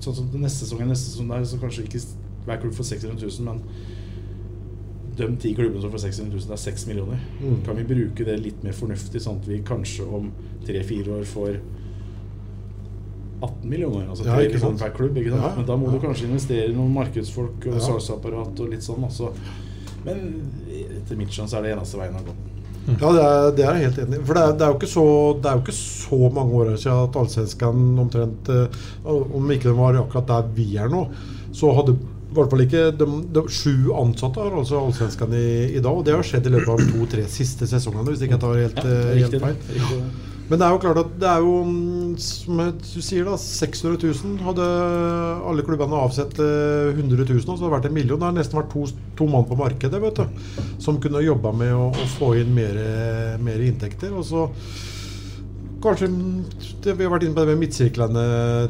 [0.00, 2.00] Sånn som neste sesong er neste sesong der, så kanskje ikke
[2.46, 3.62] hver klubb får 600 000, men
[5.16, 7.20] de ti klubbene som får 600 000, det er 6 millioner.
[7.40, 7.56] Mm.
[7.66, 10.30] Kan vi bruke det litt mer fornuftig, sånn at vi kanskje om
[10.68, 11.58] tre-fire år får
[13.40, 14.06] 18 millioner?
[14.12, 14.76] Altså Ja, 3 ikke sant.
[14.76, 15.16] millioner per klubb.
[15.20, 15.42] Ikke sant?
[15.48, 15.92] Ja, Men da må ja.
[15.96, 17.80] du kanskje investere i noen markedsfolk og Ja.
[17.88, 19.04] salgsapparat og litt sånn.
[19.04, 19.32] Altså.
[20.04, 22.34] Men etter mitt skjønn så er det eneste veien å gå.
[22.88, 24.22] Ja, det er, det er jeg helt enig i.
[24.26, 25.04] For det er, det, er så,
[25.38, 29.78] det er jo ikke så mange år siden at Allsvenskan omtrent eh, Om ikke den
[29.78, 31.04] var akkurat der vi er nå,
[31.52, 31.96] så hadde
[32.30, 35.92] i hvert fall ikke de, de sju ansatte har altså Allsvenskan i, i dag.
[35.92, 38.82] Og det har skjedd i løpet av to-tre siste sesongene, hvis ikke jeg tar helt,
[38.84, 40.12] Ja, eh, helt feil.
[40.50, 44.00] Men det er jo klart at det er jo, mm, som du sier, da 600
[44.02, 44.66] 000 hadde
[45.46, 48.18] alle klubbene avsett eh, 100 000, og så hadde det vært en million.
[48.18, 48.82] Det har nesten vært to,
[49.18, 52.80] to mann på markedet vet du, som kunne jobba med å, å få inn mer,
[53.46, 54.10] mer inntekter.
[54.10, 54.48] Og så
[55.82, 56.44] kanskje mm,
[56.82, 58.24] det, Vi har vært inne på det med midtsirklene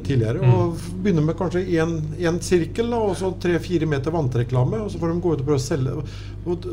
[0.07, 0.53] tidligere.
[0.53, 4.85] og Begynner med kanskje én sirkel, da, og så tre-fire meter vannreklame.
[4.85, 5.97] Og så får de gå ut og prøve å selge.
[6.45, 6.71] Og,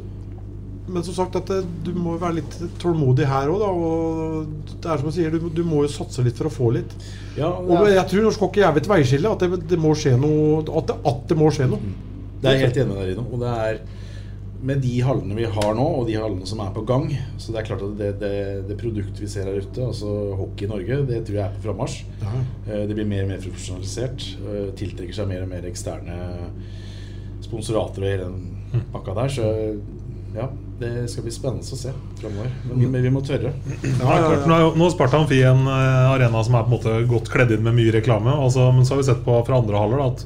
[0.87, 3.63] men som sagt, at det, du må være litt tålmodig her òg.
[3.67, 6.71] Og det er som jeg sier, du, du må jo satse litt for å få
[6.77, 6.95] litt.
[7.37, 9.29] Ja, Og jeg tror norsk hockey er ved et veiskille.
[9.35, 11.93] At det, det må skje noe At det, at det må skje noe.
[12.41, 13.27] Det er jeg helt enig med deg i.
[13.27, 13.79] Og det er
[14.67, 17.03] med de hallene vi har nå, og de hallene som er på gang
[17.37, 18.31] Så det er klart at det, det,
[18.65, 21.67] det produktet vi ser her ute, altså hockey i Norge, det tror jeg er på
[21.67, 21.99] frammarsj.
[22.23, 22.31] Ja.
[22.65, 24.25] Eh, Det blir mer og mer profesjonalisert.
[24.47, 26.17] eh, Tiltrekker seg mer og mer eksterne
[27.45, 29.35] sponsorater og hele den pakka der.
[29.37, 29.51] Så
[30.35, 30.47] ja,
[30.79, 32.51] det skal bli spennende å se framover.
[32.69, 33.53] Men, men vi må tørre.
[33.81, 37.31] Ja, ja, Nå er han Amfi en eh, arena som er på en måte godt
[37.33, 38.35] kledd inn med mye reklame.
[38.35, 40.25] Altså, men så har vi sett på fra andre haller at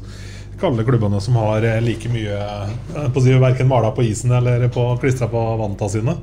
[0.51, 4.33] ikke alle klubbene som har eh, like mye eh, på si, Verken mala på isen
[4.35, 6.17] eller på klistra på vanta sine.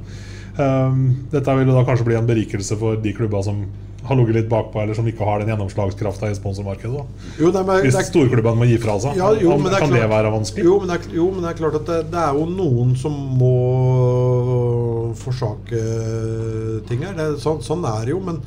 [0.59, 3.61] Um, dette vil da kanskje bli en berikelse for de klubba som
[4.09, 7.03] har ligget litt bakpå, eller som ikke har den gjennomslagskrafta i sponsormarkedet.
[7.39, 10.01] Jo, det er- Hvis storklubbene må gi fra seg, Ja, jo, men det kan klart-
[10.01, 10.65] det være vanskelig?
[10.65, 12.97] Jo, men det er, jo, men det er klart at det, det er jo noen
[12.97, 13.53] som må
[15.17, 15.83] forsake
[16.89, 17.17] ting her.
[17.17, 18.21] Det, sånn, sånn er det jo.
[18.25, 18.43] Men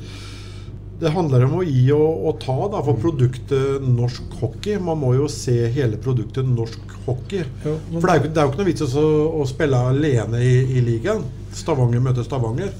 [1.02, 4.78] det handler om å gi og, og ta da, for produktet norsk hockey.
[4.78, 7.42] Man må jo se hele produktet norsk hockey.
[7.64, 9.06] For det er, det er jo ikke noe vits å,
[9.42, 11.24] å spille alene i, i ligaen.
[11.52, 12.70] Stavanger møter Stavanger.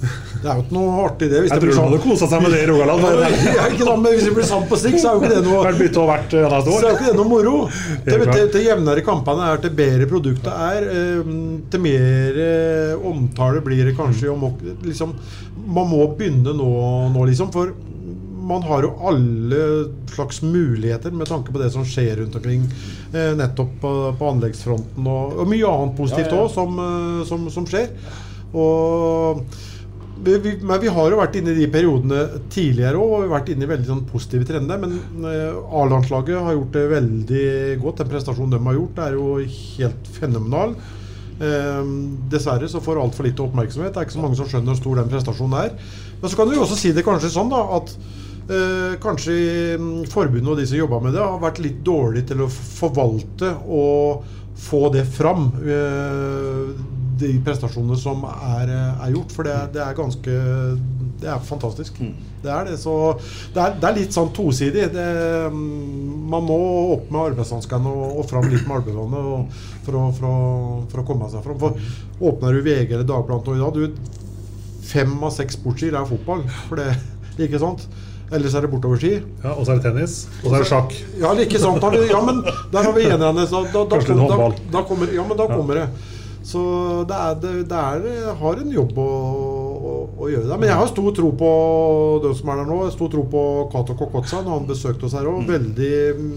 [0.40, 1.42] Det er jo ikke noe artig, det.
[1.44, 3.02] Jeg tror sånn- du hadde kosa seg med det i Rogaland.
[3.02, 5.42] Ja, ikke sant, men hvis det blir sant på stikk, så er jo ikke det
[5.44, 7.56] noe bytte og så er jo ikke det noe moro.
[8.06, 11.35] Til, til, til jevnere kampene er, til bedre produktet er, eh,
[11.70, 14.30] til mer eh, omtale blir det kanskje.
[14.32, 14.48] Om,
[14.87, 15.12] liksom,
[15.66, 16.70] man må begynne nå,
[17.12, 17.52] nå, liksom.
[17.54, 17.74] For
[18.42, 19.62] man har jo alle
[20.12, 22.64] slags muligheter med tanke på det som skjer rundt omkring.
[23.14, 26.52] Eh, nettopp på, på anleggsfronten og, og mye annet positivt Ja, ja.
[26.52, 27.92] som, eh, som, som skjer.
[28.52, 29.44] Og
[30.22, 33.28] vi, vi, men vi har jo vært inne i de periodene tidligere òg, og vi
[33.28, 34.83] har vært inne i veldig sånn positive trender.
[34.83, 37.46] Men eh, A-landslaget har gjort det veldig
[37.83, 38.02] godt.
[38.02, 40.76] Den prestasjonen de har gjort, er jo helt fenomenal.
[41.42, 41.83] Eh,
[42.31, 43.94] dessverre så får altfor lite oppmerksomhet.
[43.94, 45.72] Det er ikke så mange som skjønner hvor stor den prestasjonen er.
[46.20, 47.96] Men så kan du jo også si det kanskje sånn da at
[48.48, 49.37] eh, kanskje
[49.78, 53.55] mm, forbundet og de som jobba med det, har vært litt dårlige til å forvalte
[53.68, 54.24] og
[54.62, 55.50] få det fram.
[55.62, 56.90] eh,
[57.22, 59.33] de prestasjonene som er, eh, er gjort.
[59.37, 60.37] For det, det er ganske
[61.22, 62.00] Det er fantastisk.
[62.42, 62.78] Det er det.
[62.83, 62.92] Så
[63.55, 64.88] det er, det er litt sånn tosidig.
[64.90, 65.05] Det,
[65.55, 66.57] mm, man må
[66.96, 69.22] opp med arbeidshanskene og, og fram litt med albuene
[69.85, 71.61] for, for, for å komme seg fram.
[71.62, 74.18] For åpner du VG eller Dagbladet i dag du,
[74.83, 76.42] Fem av seks sportsskier er fotball.
[76.66, 76.90] For det,
[77.46, 77.87] ikke sant?
[78.33, 79.12] Ellers er det bortoverski.
[79.45, 80.14] Ja, og så er det tennis.
[80.42, 80.95] Og så er det sjakk.
[81.21, 81.85] Ja, ikke sant?
[81.92, 82.42] Vi- Ja, men
[82.73, 83.45] der har vi enerne.
[83.51, 85.88] Da, da, da, da, da kommer, ja, men da kommer det.
[86.42, 90.59] Så det er, det, det er har en jobb å, å, å gjøre der.
[90.59, 91.51] Men jeg har stor tro på
[92.25, 92.79] de som er der nå.
[92.90, 95.45] Stor tro på Cato Kokotsa når han besøkte oss her òg.
[95.47, 96.33] Veldig mm,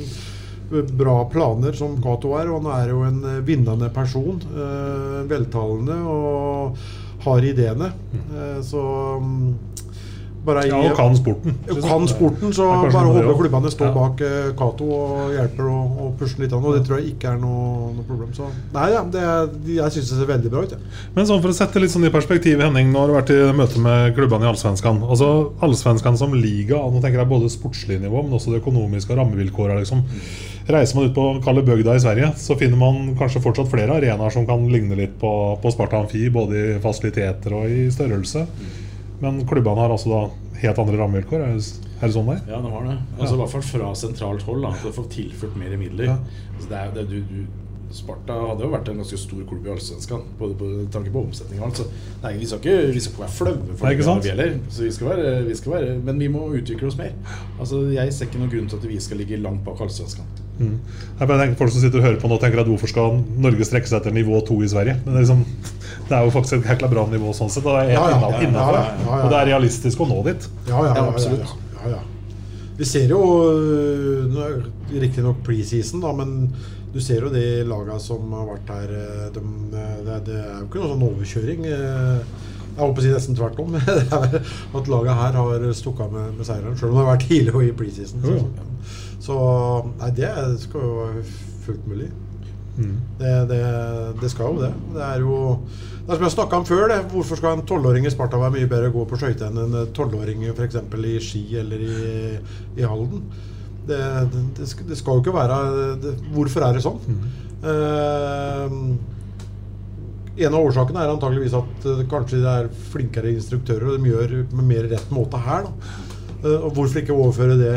[1.00, 2.52] bra planer som Cato er.
[2.54, 4.38] Og han er jo en vinnende person.
[4.54, 6.78] Eh, veltalende og
[7.26, 7.90] har ideene.
[8.30, 8.84] Eh, så
[9.24, 9.56] mm,
[10.46, 11.56] bare Ja, og kan sporten.
[11.66, 13.94] Kan sporten, så bare håper klubbene står Ja.
[13.96, 16.54] bak eh, Cato og hjelper og, og pusher litt.
[16.54, 18.32] an, Og det tror jeg ikke er noe, noe problem.
[18.38, 19.26] Så nei, ja, det,
[19.76, 20.72] jeg syns det ser veldig bra ut.
[20.78, 20.80] Ja.
[21.16, 23.40] Men sånn for å sette litt sånn i perspektiv, Henning, nå har du vært i
[23.58, 25.02] møte med klubbene i Allsvenskan.
[25.04, 25.30] Altså,
[25.66, 29.82] Allsvenskan som liga, nå tenker jeg både sportslig nivå, men også det økonomiske og rammevilkåret.
[29.84, 30.04] Liksom.
[30.66, 34.34] Reiser man ut på Kalle Bøgda i Sverige, så finner man kanskje fortsatt flere arenaer
[34.34, 35.30] som kan ligne litt på,
[35.62, 38.48] på Sparta Amfi, både i fasiliteter og i størrelse.
[39.22, 40.22] Men klubbene har altså da
[40.62, 41.44] helt andre rammevilkår.
[41.46, 42.40] Er det, sånn det?
[42.50, 42.96] Ja, de har det.
[43.20, 44.66] Altså, I hvert fall fra sentralt hold.
[44.66, 46.10] da At de får tilført mer midler.
[46.12, 46.18] Ja.
[46.56, 47.62] Altså, det er, det du, du,
[47.96, 51.62] Sparta hadde jo vært en ganske stor klubb i Allsvenskan, både på tanke på omsetning
[51.62, 51.80] og alt.
[51.80, 51.86] Så
[52.26, 54.58] nei, vi, skal ikke, vi skal ikke være flaue for det vi heller.
[54.68, 57.14] Så vi skal, være, vi skal være Men vi må utvikle oss mer.
[57.60, 60.28] Altså, Jeg ser ikke noen grunn til at vi skal ligge langt bak Allsvenskan.
[60.56, 60.78] Mm.
[61.20, 63.90] Jeg tenker Folk som sitter og hører på nå, tenker at hvorfor skal Norge strekke
[63.90, 64.98] seg etter nivå to i Sverige?
[65.04, 65.44] Men det er, liksom,
[66.10, 67.68] det er jo faktisk et jækla bra nivå sånn sett.
[67.68, 69.22] Og det er helt Ja, ja, innenfor, ja.
[69.22, 70.50] Og det er realistisk å nå dit.
[70.72, 71.56] Ja, ja, absolutt.
[72.76, 76.50] Vi ser jo øh, Riktignok preseason, da, men
[76.92, 80.58] du ser jo de lagene som har vært her øh, de, øh, det, det er
[80.60, 81.66] jo ikke noe sånn overkjøring.
[82.76, 83.78] Jeg håper å si nesten tvert om.
[84.78, 87.70] At laget her har stukket av med, med seieren, sjøl om det har vært tidlig
[87.70, 88.26] i preseason.
[89.26, 89.40] Så,
[90.00, 90.30] nei, det
[90.62, 91.26] skal jo være
[91.66, 92.12] fullt mulig.
[92.76, 92.96] Mm.
[93.20, 93.60] Det, det,
[94.22, 94.72] det skal jo det.
[94.94, 95.38] Det er jo
[96.06, 96.84] det er som jeg snakka om før.
[96.92, 99.58] det Hvorfor skal en tolvåring i Sparta være mye bedre å gå på skøyter enn
[99.64, 100.78] en tolvåring f.eks.
[100.78, 101.96] i Ski eller i,
[102.78, 103.26] i Halden?
[103.86, 103.98] Det,
[104.34, 107.02] det, det, skal, jo ikke være Hvorfor er det sånn?
[107.66, 108.78] Eh,
[110.46, 114.36] en av årsakene er antageligvis at eh, kanskje det er flinkere instruktører, og de gjør
[114.52, 115.70] med mer rett måte her.
[115.70, 116.05] da
[116.46, 117.76] og hvorfor ikke overføre det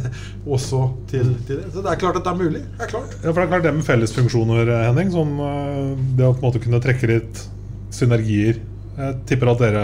[0.56, 0.80] også
[1.10, 1.70] til, til det?
[1.74, 2.62] Så det er klart at det er mulig.
[2.78, 3.14] Det er klart.
[3.22, 5.12] Ja, for det er klart det med fellesfunksjoner, Henning.
[5.14, 7.44] Sånn, øh, det å på en måte kunne trekke litt
[7.94, 8.60] synergier.
[9.00, 9.82] Jeg tipper at dere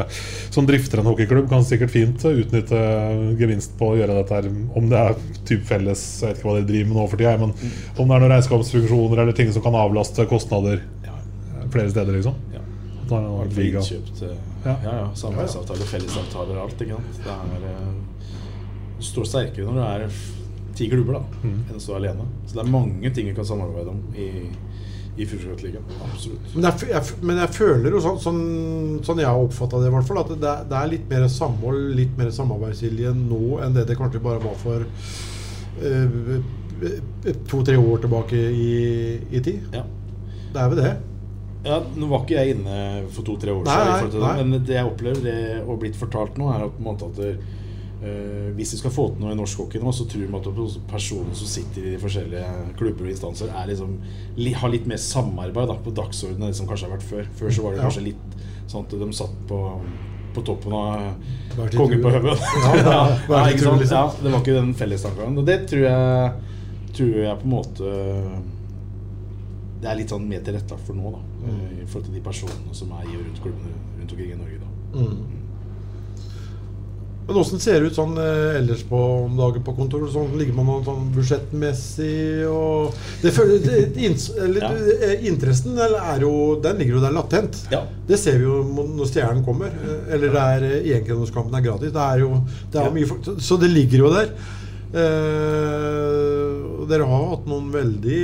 [0.53, 2.81] som drifter en hockeyklubb, kan sikkert fint utnytte
[3.41, 4.49] gevinst på å gjøre dette her.
[4.77, 5.15] Om det er
[5.49, 8.19] typ felles Jeg vet ikke hva dere driver med nå for tida, men om det
[8.19, 11.15] er noen regnskapsfunksjoner eller ting som kan avlaste kostnader Ja.
[11.73, 12.37] flere steder, liksom.
[12.53, 12.61] Ja.
[13.07, 13.81] Det er liga.
[13.81, 14.75] innkjøpt eh, Ja.
[14.83, 15.09] Ja, ja.
[15.15, 16.81] Samarbeidsavtaler, fellesavtaler, alt.
[16.83, 17.19] Ikke sant?
[17.23, 17.91] Det er eh,
[18.97, 20.17] Du står sterkere når du er
[20.77, 21.59] ti klubber da Mm.
[21.71, 22.25] enn å stå alene.
[22.47, 24.27] Så det er mange ting vi kan samarbeide om i,
[25.17, 25.85] i Furuset-ligaen.
[26.05, 26.51] Absolutt.
[26.55, 28.41] Men jeg, jeg, men jeg føler jo sånn, sånn,
[29.07, 31.81] sånn jeg har oppfatta det, i hvert fall, at det, det er litt mer samhold,
[31.97, 34.85] litt mer samarbeidsvilje nå enn det det kanskje bare var for
[35.81, 36.39] uh,
[37.49, 38.71] to-tre år tilbake i,
[39.33, 39.65] i tid.
[39.73, 39.85] Ja.
[40.53, 40.95] Det er vel det.
[41.67, 42.75] Ja, Nå var ikke jeg inne
[43.11, 44.45] for to-tre år siden, nei, nei.
[44.53, 47.17] men det jeg opplever det, og blitt fortalt nå, er at, på en måte at
[48.03, 50.49] eh, hvis vi skal få til noe i norsk hockey nå, så tror vi at
[50.91, 53.95] personene som sitter i de forskjellige klubber og instanser, er liksom,
[54.37, 57.31] li, har litt mer samarbeid da, på dagsordenen enn det som kanskje har vært før.
[57.41, 57.89] Før så var det Ja.
[57.89, 59.61] kanskje litt sånn at de satt på,
[60.35, 61.15] på toppen av
[61.77, 62.39] kongen på høvet.
[62.67, 62.75] Ja,
[63.31, 63.81] ja, liksom.
[63.81, 65.39] ja, det var ikke den fellestankegangen.
[65.39, 66.33] Og det tror jeg,
[66.97, 67.95] tror jeg på en måte
[69.77, 71.19] det er litt sånn mer tilrettelagt for nå, da.
[71.47, 71.65] Mm.
[71.85, 74.61] I forhold til de personene som er i og rundt klubbene rundt omkring i Norge.
[74.63, 75.36] da Mm.
[77.27, 80.13] Men åssen ser det ut sånn eh, ellers på om dagen på kontoret?
[80.15, 84.71] Sånn, ligger man sånn budsjettmessig og det føler, det, inns, eller, Ja.
[85.09, 87.59] eh, Interessen eller er jo, den ligger jo der latent.
[87.73, 87.81] Ja.
[88.07, 88.61] Det ser vi jo
[88.95, 89.67] når stjernen kommer.
[89.75, 91.91] eh, Eller er eh, enkronerskampen er gratis.
[91.93, 92.31] Det er jo
[92.71, 92.91] det er Ja.
[92.95, 94.31] mye så- Så det ligger jo der.
[94.97, 98.19] Eh, dere har hatt noen veldig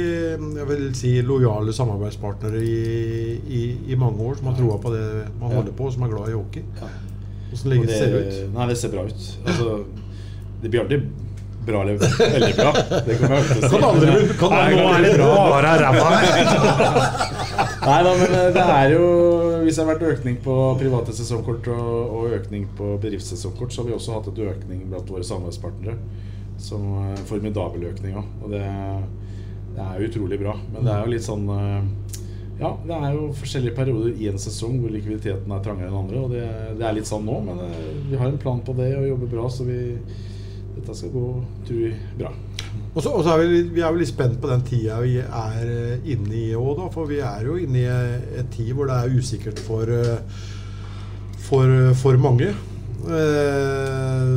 [0.57, 3.63] jeg vil si, lojale samarbeidspartnere i, i,
[3.93, 5.05] i mange år som har troa på det
[5.41, 6.63] man holder på, og som er glad i hockey.
[7.53, 8.55] Hvordan ligger det, ser det ut?
[8.57, 9.27] Nei, det ser bra ut.
[9.47, 9.75] Altså,
[10.63, 11.11] det blir alltid
[11.67, 12.71] bra eller veldig bra.
[13.07, 13.69] Det kommer jeg til å si.
[13.71, 15.19] Kan aldri bli- kan Nei, Nå er det
[15.53, 16.07] bare ræva.
[17.83, 19.07] Nei da, men eh, det er jo
[19.63, 23.89] Hvis det har vært økning på private sesongkort og, og økning på bedriftssesongkort, så har
[23.91, 25.97] vi også hatt et økning blant våre samarbeidspartnere.
[26.63, 28.27] Som eh, formidabel økning òg.
[28.43, 28.65] Og det,
[29.77, 30.57] det er utrolig bra.
[30.73, 31.81] Men det er jo litt sånn eh,
[32.61, 36.21] Ja, det er jo forskjellige perioder i en sesong hvor likviditeten er trangere enn andre.
[36.21, 36.45] Og det,
[36.79, 39.33] det er litt sånn nå, men eh, vi har en plan på det og jobber
[39.33, 39.79] bra, så vi,
[40.77, 41.27] dette skal gå,
[41.67, 42.33] tror vi, bra.
[42.93, 46.11] Og så, er vi, vi er jo litt spent på den tida vi er eh,
[46.13, 46.91] inne i òg, da.
[46.93, 50.45] For vi er jo inne i en tid hvor det er usikkert for, eh,
[51.49, 51.73] for,
[52.03, 52.53] for mange.
[53.03, 54.33] Eh,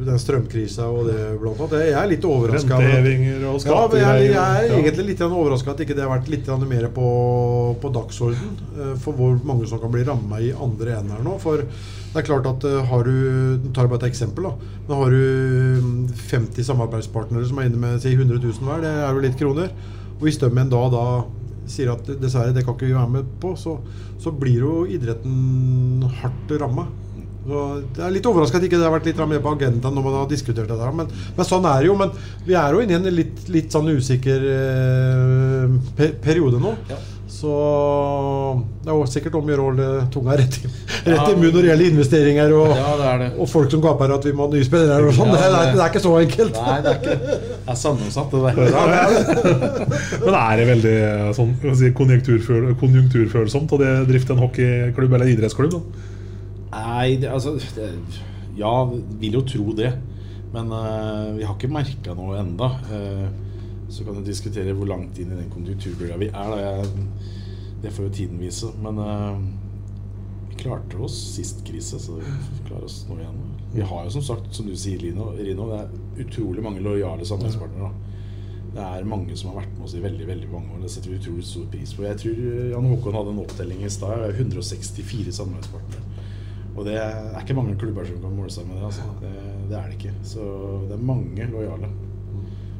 [0.00, 1.86] den strømkrisa og det blant annet.
[1.88, 2.80] Jeg er litt overraska.
[2.80, 6.50] Rentehevinger og Ja, jeg, jeg er egentlig litt overraska at ikke det har vært litt
[6.68, 7.08] mer på,
[7.80, 8.60] på dagsorden.
[8.76, 11.38] eh, For hvor mange som kan bli ramma i andre enden her nå.
[11.40, 14.54] For det er klart at eh, har du tar bare et eksempel da
[14.88, 15.24] Men har du
[15.80, 19.38] mm, 50 samarbeidspartnere som er inne med si 100 000 hver, det er jo litt
[19.40, 19.72] kroner.
[20.18, 21.04] Og hvis de en dag da
[21.70, 23.76] sier at dessverre, det kan ikke vi være med på, så,
[24.20, 26.88] så blir jo idretten hardt ramma.
[27.40, 27.60] Så
[27.96, 30.18] Det er litt overraska at ikke det har vært litt mer på agendaen når man
[30.20, 30.92] har diskutert det der.
[30.92, 31.94] Men, men sånn er det jo.
[31.96, 32.10] Men
[32.46, 36.74] vi er jo inne i en litt, litt sånn usikker eh, pe periode nå.
[37.30, 37.48] Så
[38.84, 40.68] det er jo sikkert om å gjøre å holde tunga rett i,
[41.08, 43.28] rett i munnen når det gjelder investeringer og, Ja, det det.
[43.40, 45.30] og folk som gaper at vi må ha nye spillere og sånn.
[45.32, 46.60] Ja, det, er- det- det er ikke så enkelt.
[46.66, 48.52] Nei, det er ikke Det er sammensatt, det der.
[50.26, 50.94] Men er det veldig
[51.38, 55.78] sånn, hva si, konjunkturføl konjunkturfølsomt å det drifte en hockeyklubb eller en idrettsklubb?
[55.78, 56.08] Da?
[56.70, 57.90] Nei, det, altså det,
[58.58, 58.72] Ja,
[59.20, 59.92] vil jo tro det.
[60.54, 63.28] Men uh, vi har ikke merka noe enda uh,
[63.90, 66.52] så kan du diskutere hvor langt inn i den konjunkturbølga vi er.
[66.62, 66.90] Jeg,
[67.82, 68.70] det får jo tiden vise.
[68.82, 69.40] Men uh,
[70.50, 72.34] vi klarte oss sist krise, så vi
[72.68, 73.40] klarer oss nå igjen.
[73.74, 77.26] Vi har jo som sagt, som du sier, Lino, Rino, det er utrolig mange lojale
[77.26, 77.90] samarbeidspartnere.
[78.70, 80.84] Det er mange som har vært med oss i veldig veldig mange år.
[80.84, 82.06] Det setter vi utrolig stor pris på.
[82.06, 84.28] Jeg tror Jan Håkon hadde en opptelling i stad.
[84.36, 86.09] 164 samarbeidspartnere.
[86.76, 88.86] Og det er ikke mange klubber som kan måle seg med det.
[88.92, 89.08] Altså.
[89.20, 89.32] Det,
[89.72, 90.14] det er det ikke.
[90.24, 90.46] Så
[90.88, 91.90] det er mange lojale.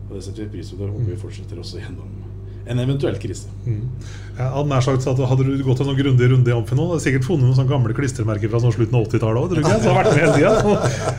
[0.09, 0.79] Og det setter vi pris på.
[0.81, 2.17] Det håper vi fortsetter også gjennom
[2.71, 3.49] en eventuell krise.
[3.65, 6.99] Jeg hadde nær sagt at Hadde du gått en sånn grundig runde i Amfi hadde
[7.01, 9.65] du sikkert funnet noen sånne gamle klistremerker fra sånn slutten av 80-tallet òg.
[9.81, 10.53] Som har vært med hele tida.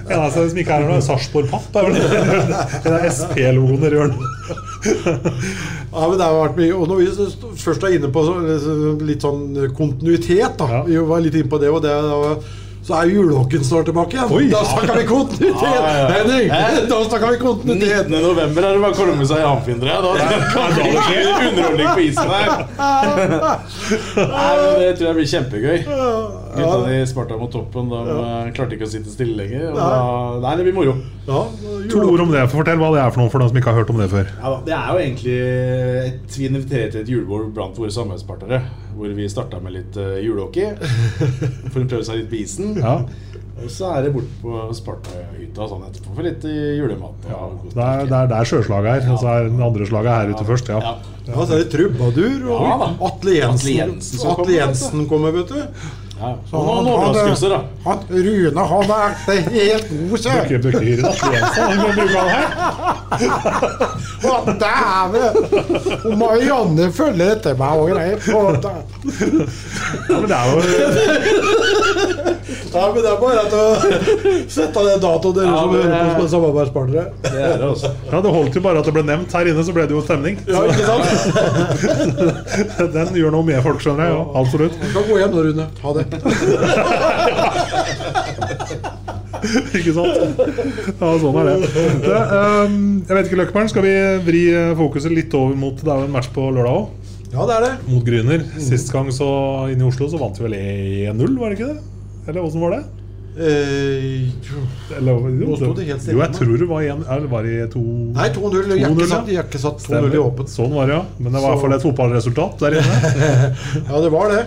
[0.05, 1.75] Eneste som ikke er her nå, er Sarpsborg Papp.
[1.81, 2.93] er vel det.
[2.93, 4.21] er SP-logoen nedi hjørnet.
[5.91, 8.21] Ja, men det har vært mye Og når vi st- først er inne på
[9.03, 9.41] litt sånn
[9.75, 11.91] kontinuitet, da Vi var litt inne på det, og det
[12.91, 14.31] så er julehockeyen snart tilbake igjen.
[14.35, 14.47] Oi.
[14.51, 15.63] Da snakker vi kontinuitet!
[15.63, 16.07] Ja, ja, ja.
[16.17, 16.49] Henning!
[16.51, 16.81] Hæ?
[16.91, 18.09] Da snakker vi kontinuitet!
[18.11, 18.25] 19.
[18.25, 20.01] november er det bare å komme seg i Amfin, tror jeg.
[20.03, 22.51] Da kan det bli underholdning på isen her.
[22.81, 25.77] Nei, men Det tror jeg blir kjempegøy.
[26.51, 29.69] Gutta i Sparta mot toppen De eh, klarte ikke å sitte stille lenger.
[29.71, 29.87] Og da,
[30.43, 30.97] nei, det blir moro.
[31.25, 32.43] To ord om det.
[32.51, 34.31] Fortell hva det er for noe for dem som ikke har hørt om det før.
[34.41, 35.37] Ja, det er jo egentlig
[36.09, 38.61] et, Vi inviterer til et julebord blant våre samarbeidspartnere.
[38.95, 40.71] Hvor vi starta med litt uh, julehockey.
[41.71, 42.75] For å prøve seg litt på isen.
[42.81, 42.97] Ja.
[43.61, 47.25] Og så er det bort på Sparta-hytta sånn etterpå for litt eh, julemat.
[47.29, 49.09] Ja, Det er, det er der sjøslaget er.
[49.13, 50.71] Og så er den andre slaget her ute først.
[50.71, 50.93] Ja.
[51.27, 52.87] Ja, så er det Trubadur og Ja.
[53.11, 53.67] Atle Jensen.
[53.67, 55.91] Atle Jensen Atle kommer, Jensen kommer, vet du.
[56.21, 56.31] Ja.
[56.53, 57.59] Og noen overraskelser, da.
[57.85, 60.09] Han, Rune han er ekte helt god!
[60.21, 62.45] Bøkke, bøkkehyren Atle Jensen, han kan bruke han her.
[64.61, 65.31] Dæven!
[66.05, 68.17] Og Marianne følger etter meg og greier.
[68.21, 68.37] Ja,
[70.21, 70.57] men det er jo
[72.71, 73.63] Ja, men det er bare å
[74.51, 77.03] sette ned datoen dere Ja, som men- hører på som samarbeidspartnere.
[77.25, 77.89] Det er det, også.
[78.11, 80.01] Ja, Det holdt jo bare at det ble nevnt her inne, så ble det jo
[80.05, 80.39] stemning.
[80.47, 81.05] Ja, ikke sant?
[82.95, 84.15] Den gjør noe med folk, skjønner jeg.
[84.15, 84.77] Ja, absolutt.
[84.79, 85.65] Du kan gå hjem nå, Rune.
[85.83, 86.05] Ha det.
[89.77, 90.41] Ikke sant?
[91.01, 91.55] Ja, sånn er det.
[92.03, 92.75] det um,
[93.07, 93.93] jeg vet ikke, Løkkeberg, skal vi
[94.27, 94.43] vri
[94.77, 96.85] fokuset litt over mot Det er jo en match på lørdag òg.
[97.31, 97.73] Ja, det er det.
[97.87, 98.41] Mot Gryner.
[98.59, 99.27] Sist gang så
[99.71, 100.57] inne i Oslo så vant vi vel
[101.15, 101.79] 1-0, var det ikke det?
[102.27, 102.81] Eller åssen var det?
[103.31, 104.27] Eh,
[104.97, 107.83] Eller, jo, det helt jo, jeg tror det var 1 Eller var det 2
[108.17, 108.73] Nei, 2-0.
[108.75, 110.51] Jeg har ikke satt, jeg har ikke satt 2-0 i åpent.
[110.51, 111.05] Sånn var det, ja.
[111.17, 112.99] Men det var i hvert fall et fotballresultat der inne.
[113.87, 114.41] Ja, det var det.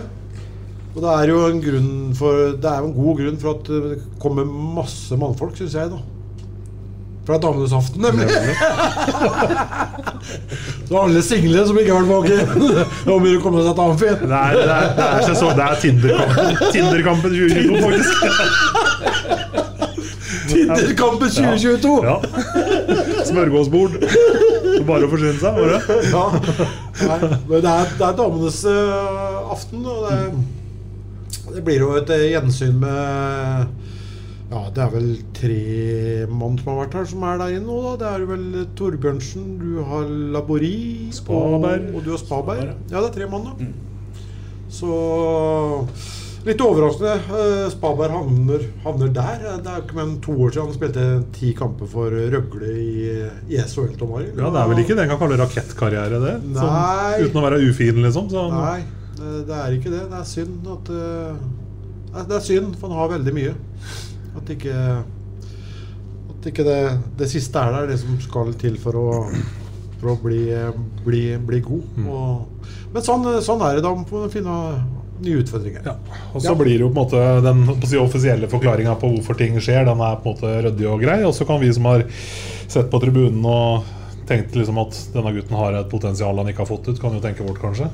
[0.95, 3.97] Og det er jo en grunn for Det er en god grunn for at det
[4.21, 5.99] kommer masse mannfolk, syns jeg, da.
[7.25, 8.27] Fra Damenes aften, nemlig.
[10.87, 12.59] Så alle single som ikke har vært på
[13.09, 14.11] Nå begynner å komme seg til Amfi.
[14.21, 18.13] Det er, det er, det er, det er Tinder-kampen Tinder-kampen 2022, faktisk.
[20.49, 22.05] Tinderkampen 2022!
[22.05, 22.19] Ja.
[23.25, 23.97] Smørgåsbord.
[24.85, 25.79] Bare å forsyne seg, bare.
[26.11, 26.25] Ja.
[27.01, 27.17] Nei,
[27.49, 30.19] men det er, det er damenes uh, aften, og det,
[31.55, 33.67] det blir jo et eh, gjensyn med
[34.51, 37.79] Ja, det er vel tre mann som har vært her, som er der inne nå.
[37.83, 37.95] da.
[38.03, 38.45] Det er vel
[38.77, 41.89] Torbjørnsen, du har Labori Spaberg.
[41.89, 42.69] Og, og du har Spaberg.
[42.91, 43.71] Ja, det er tre mann, da.
[44.75, 44.91] Så
[46.45, 47.13] Litt overraskende.
[47.33, 49.39] eh, Spaberg havner, havner der.
[49.63, 53.07] Det er ikke mer enn to år siden han spilte ti kamper for Røgle i,
[53.49, 53.95] i SHL.
[53.97, 56.35] Ja, Det er vel ikke det en kan kalle rakettkarriere, det?
[56.53, 58.29] Sånn, uten å være ufin, liksom.
[58.29, 58.45] Så.
[58.53, 58.83] Nei,
[59.19, 60.05] det det er ikke det.
[60.11, 61.43] Det er synd at eh,
[62.15, 63.53] Det er synd, for han har veldig mye.
[64.35, 64.75] At ikke
[66.33, 66.79] At ikke det,
[67.19, 69.07] det siste er der, det som skal til for å,
[69.99, 70.43] for å bli,
[71.05, 71.87] bli, bli god.
[71.97, 72.11] Mm.
[72.11, 73.85] Og, men sånn, sånn er det.
[73.85, 74.59] Da må man finne
[75.23, 75.87] nye utfordringer.
[76.35, 79.37] Og så blir det jo på en måte den på si, offisielle forklaringa på hvorfor
[79.39, 81.21] ting skjer, den er på en måte ryddig og grei.
[81.27, 83.87] Og så kan vi som har sett på tribunen og
[84.29, 87.23] tenkt liksom at denne gutten har et potensial han ikke har fått ut, kan jo
[87.23, 87.89] tenke vårt, kanskje.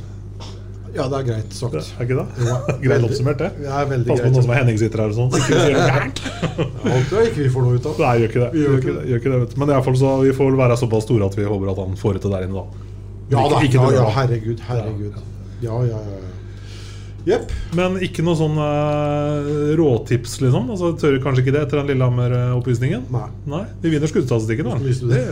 [0.96, 1.76] Ja, det er greit sagt.
[1.76, 2.48] Det, er ikke det?
[2.48, 3.50] Ja, greit oppsummert, det.
[3.64, 5.32] Ja, Pass på greit noen som er Henning sitter her og sånn.
[5.32, 6.22] så Ikke sier noe gærent.
[6.96, 8.50] Alt er ikke vi får noe ut av Nei, gjør ikke det.
[8.56, 9.60] Vi Gjør ikke det, gjør ikke det.
[9.62, 11.98] Men i hvert fall så vi får være såpass store at vi håper at han
[12.04, 12.88] får det til der inne, da.
[13.32, 13.64] Ja da.
[13.64, 14.64] Ja, ja, herregud.
[14.68, 15.20] Herregud.
[15.64, 16.31] Ja, ja, ja.
[17.28, 17.52] Jepp.
[17.78, 20.72] Men ikke noe sånn uh, råtips, liksom?
[20.74, 23.06] Altså, Tør kanskje ikke det etter den Lillehammer-oppvisningen?
[23.14, 23.28] Nei.
[23.52, 23.62] Nei.
[23.84, 24.76] Vi vinner skuddstatistikken, da.
[24.82, 25.22] Du det?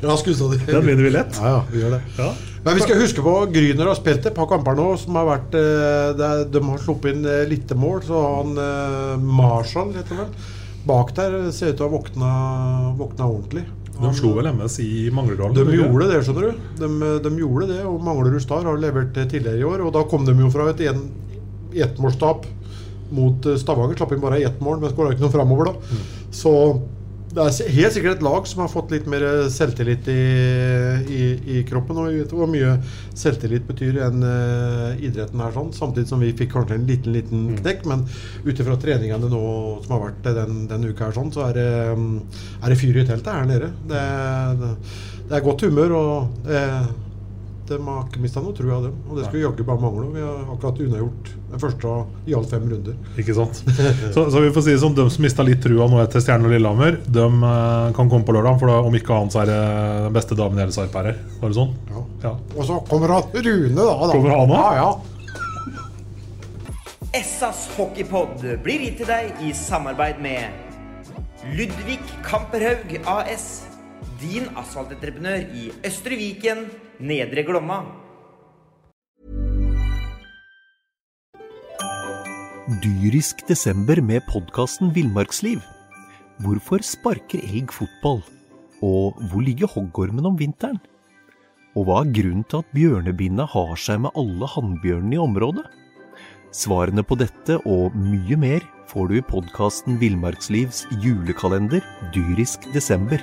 [0.00, 0.74] Ja, skuddstatistikken.
[0.74, 1.40] Den vinner vi lett.
[1.40, 2.02] Ja, ja, vi gjør det.
[2.18, 2.30] Ja.
[2.64, 5.54] Men vi skal huske på Gryner har spilt et par kamper nå som har vært
[5.56, 10.24] eh, der De har sluppet inn eh, lite mål, så han uh, Marshall heter det
[10.26, 10.48] vel.
[10.88, 13.64] Bak der ser ut til å ha våkna ordentlig.
[14.00, 15.56] De slo vel MS i Mangledalen?
[15.56, 16.62] De gjorde det, skjønner du.
[16.80, 19.84] De, de gjorde det, og Manglerud Star har levert tidligere i år.
[19.84, 20.82] Og da kom de jo fra et
[21.84, 22.48] ettmålstap
[23.14, 23.98] mot eh, Stavanger.
[23.98, 25.90] Slapp inn bare ett mål, men skåra ikke noe framover, da.
[25.90, 26.08] Mm.
[26.40, 26.54] Så
[27.30, 29.22] det er helt sikkert et lag som har fått litt mer
[29.54, 30.22] selvtillit i,
[31.14, 31.26] i,
[31.58, 31.98] i kroppen.
[32.00, 32.72] Og vi vet hvor mye
[33.14, 35.70] selvtillit betyr enn uh, idretten her, sånn.
[35.76, 37.60] Samtidig som vi fikk kanskje en liten liten Mm.
[37.62, 37.84] knekk.
[37.86, 38.02] Men
[38.44, 39.42] ut ifra treningene nå
[39.84, 42.18] som har vært den, denne uka, her, sånn, så er det, mm,
[42.64, 43.70] er det fyr i teltet her nede.
[43.88, 44.02] Det,
[44.60, 44.72] det,
[45.30, 45.94] det er godt humør.
[46.00, 46.50] og
[47.70, 48.96] det, de har ikke mista noe trua, dem.
[49.08, 50.06] Og det skulle jaggu bare mangle.
[50.14, 52.96] Vi har akkurat unnagjort den første av i alt fem runder.
[53.22, 53.62] Ikke sant?
[54.14, 56.48] Så, så vi får si det som de som mista litt trua nå etter Stjernen
[56.48, 58.58] og Lillehammer, de eh, kan komme på lørdag.
[58.60, 59.60] For da, om ikke annet så er det
[60.08, 61.14] den beste damen i hele Sarp her.
[61.40, 61.72] Var det sånn?
[61.92, 62.04] Ja.
[62.26, 62.34] Ja.
[62.56, 63.86] Og så kommer han Rune, da.
[63.86, 64.10] da.
[64.10, 64.58] Kommer han òg?
[64.58, 64.90] Ja, ja.
[67.16, 73.69] Essas hockeypod blir gitt til deg i samarbeid med Ludvig Kamperhaug AS.
[74.20, 76.66] Din asfaltentreprenør i Østre Viken,
[77.00, 77.78] Nedre Glomma.
[82.84, 85.62] Dyrisk desember med podkasten Villmarksliv.
[86.44, 88.20] Hvorfor sparker elg fotball?
[88.84, 90.76] Og hvor ligger hoggormen om vinteren?
[91.72, 95.64] Og hva er grunnen til at bjørnebinna har seg med alle hannbjørnene i området?
[96.52, 103.22] Svarene på dette og mye mer får du i podkasten Villmarkslivs julekalender Dyrisk desember,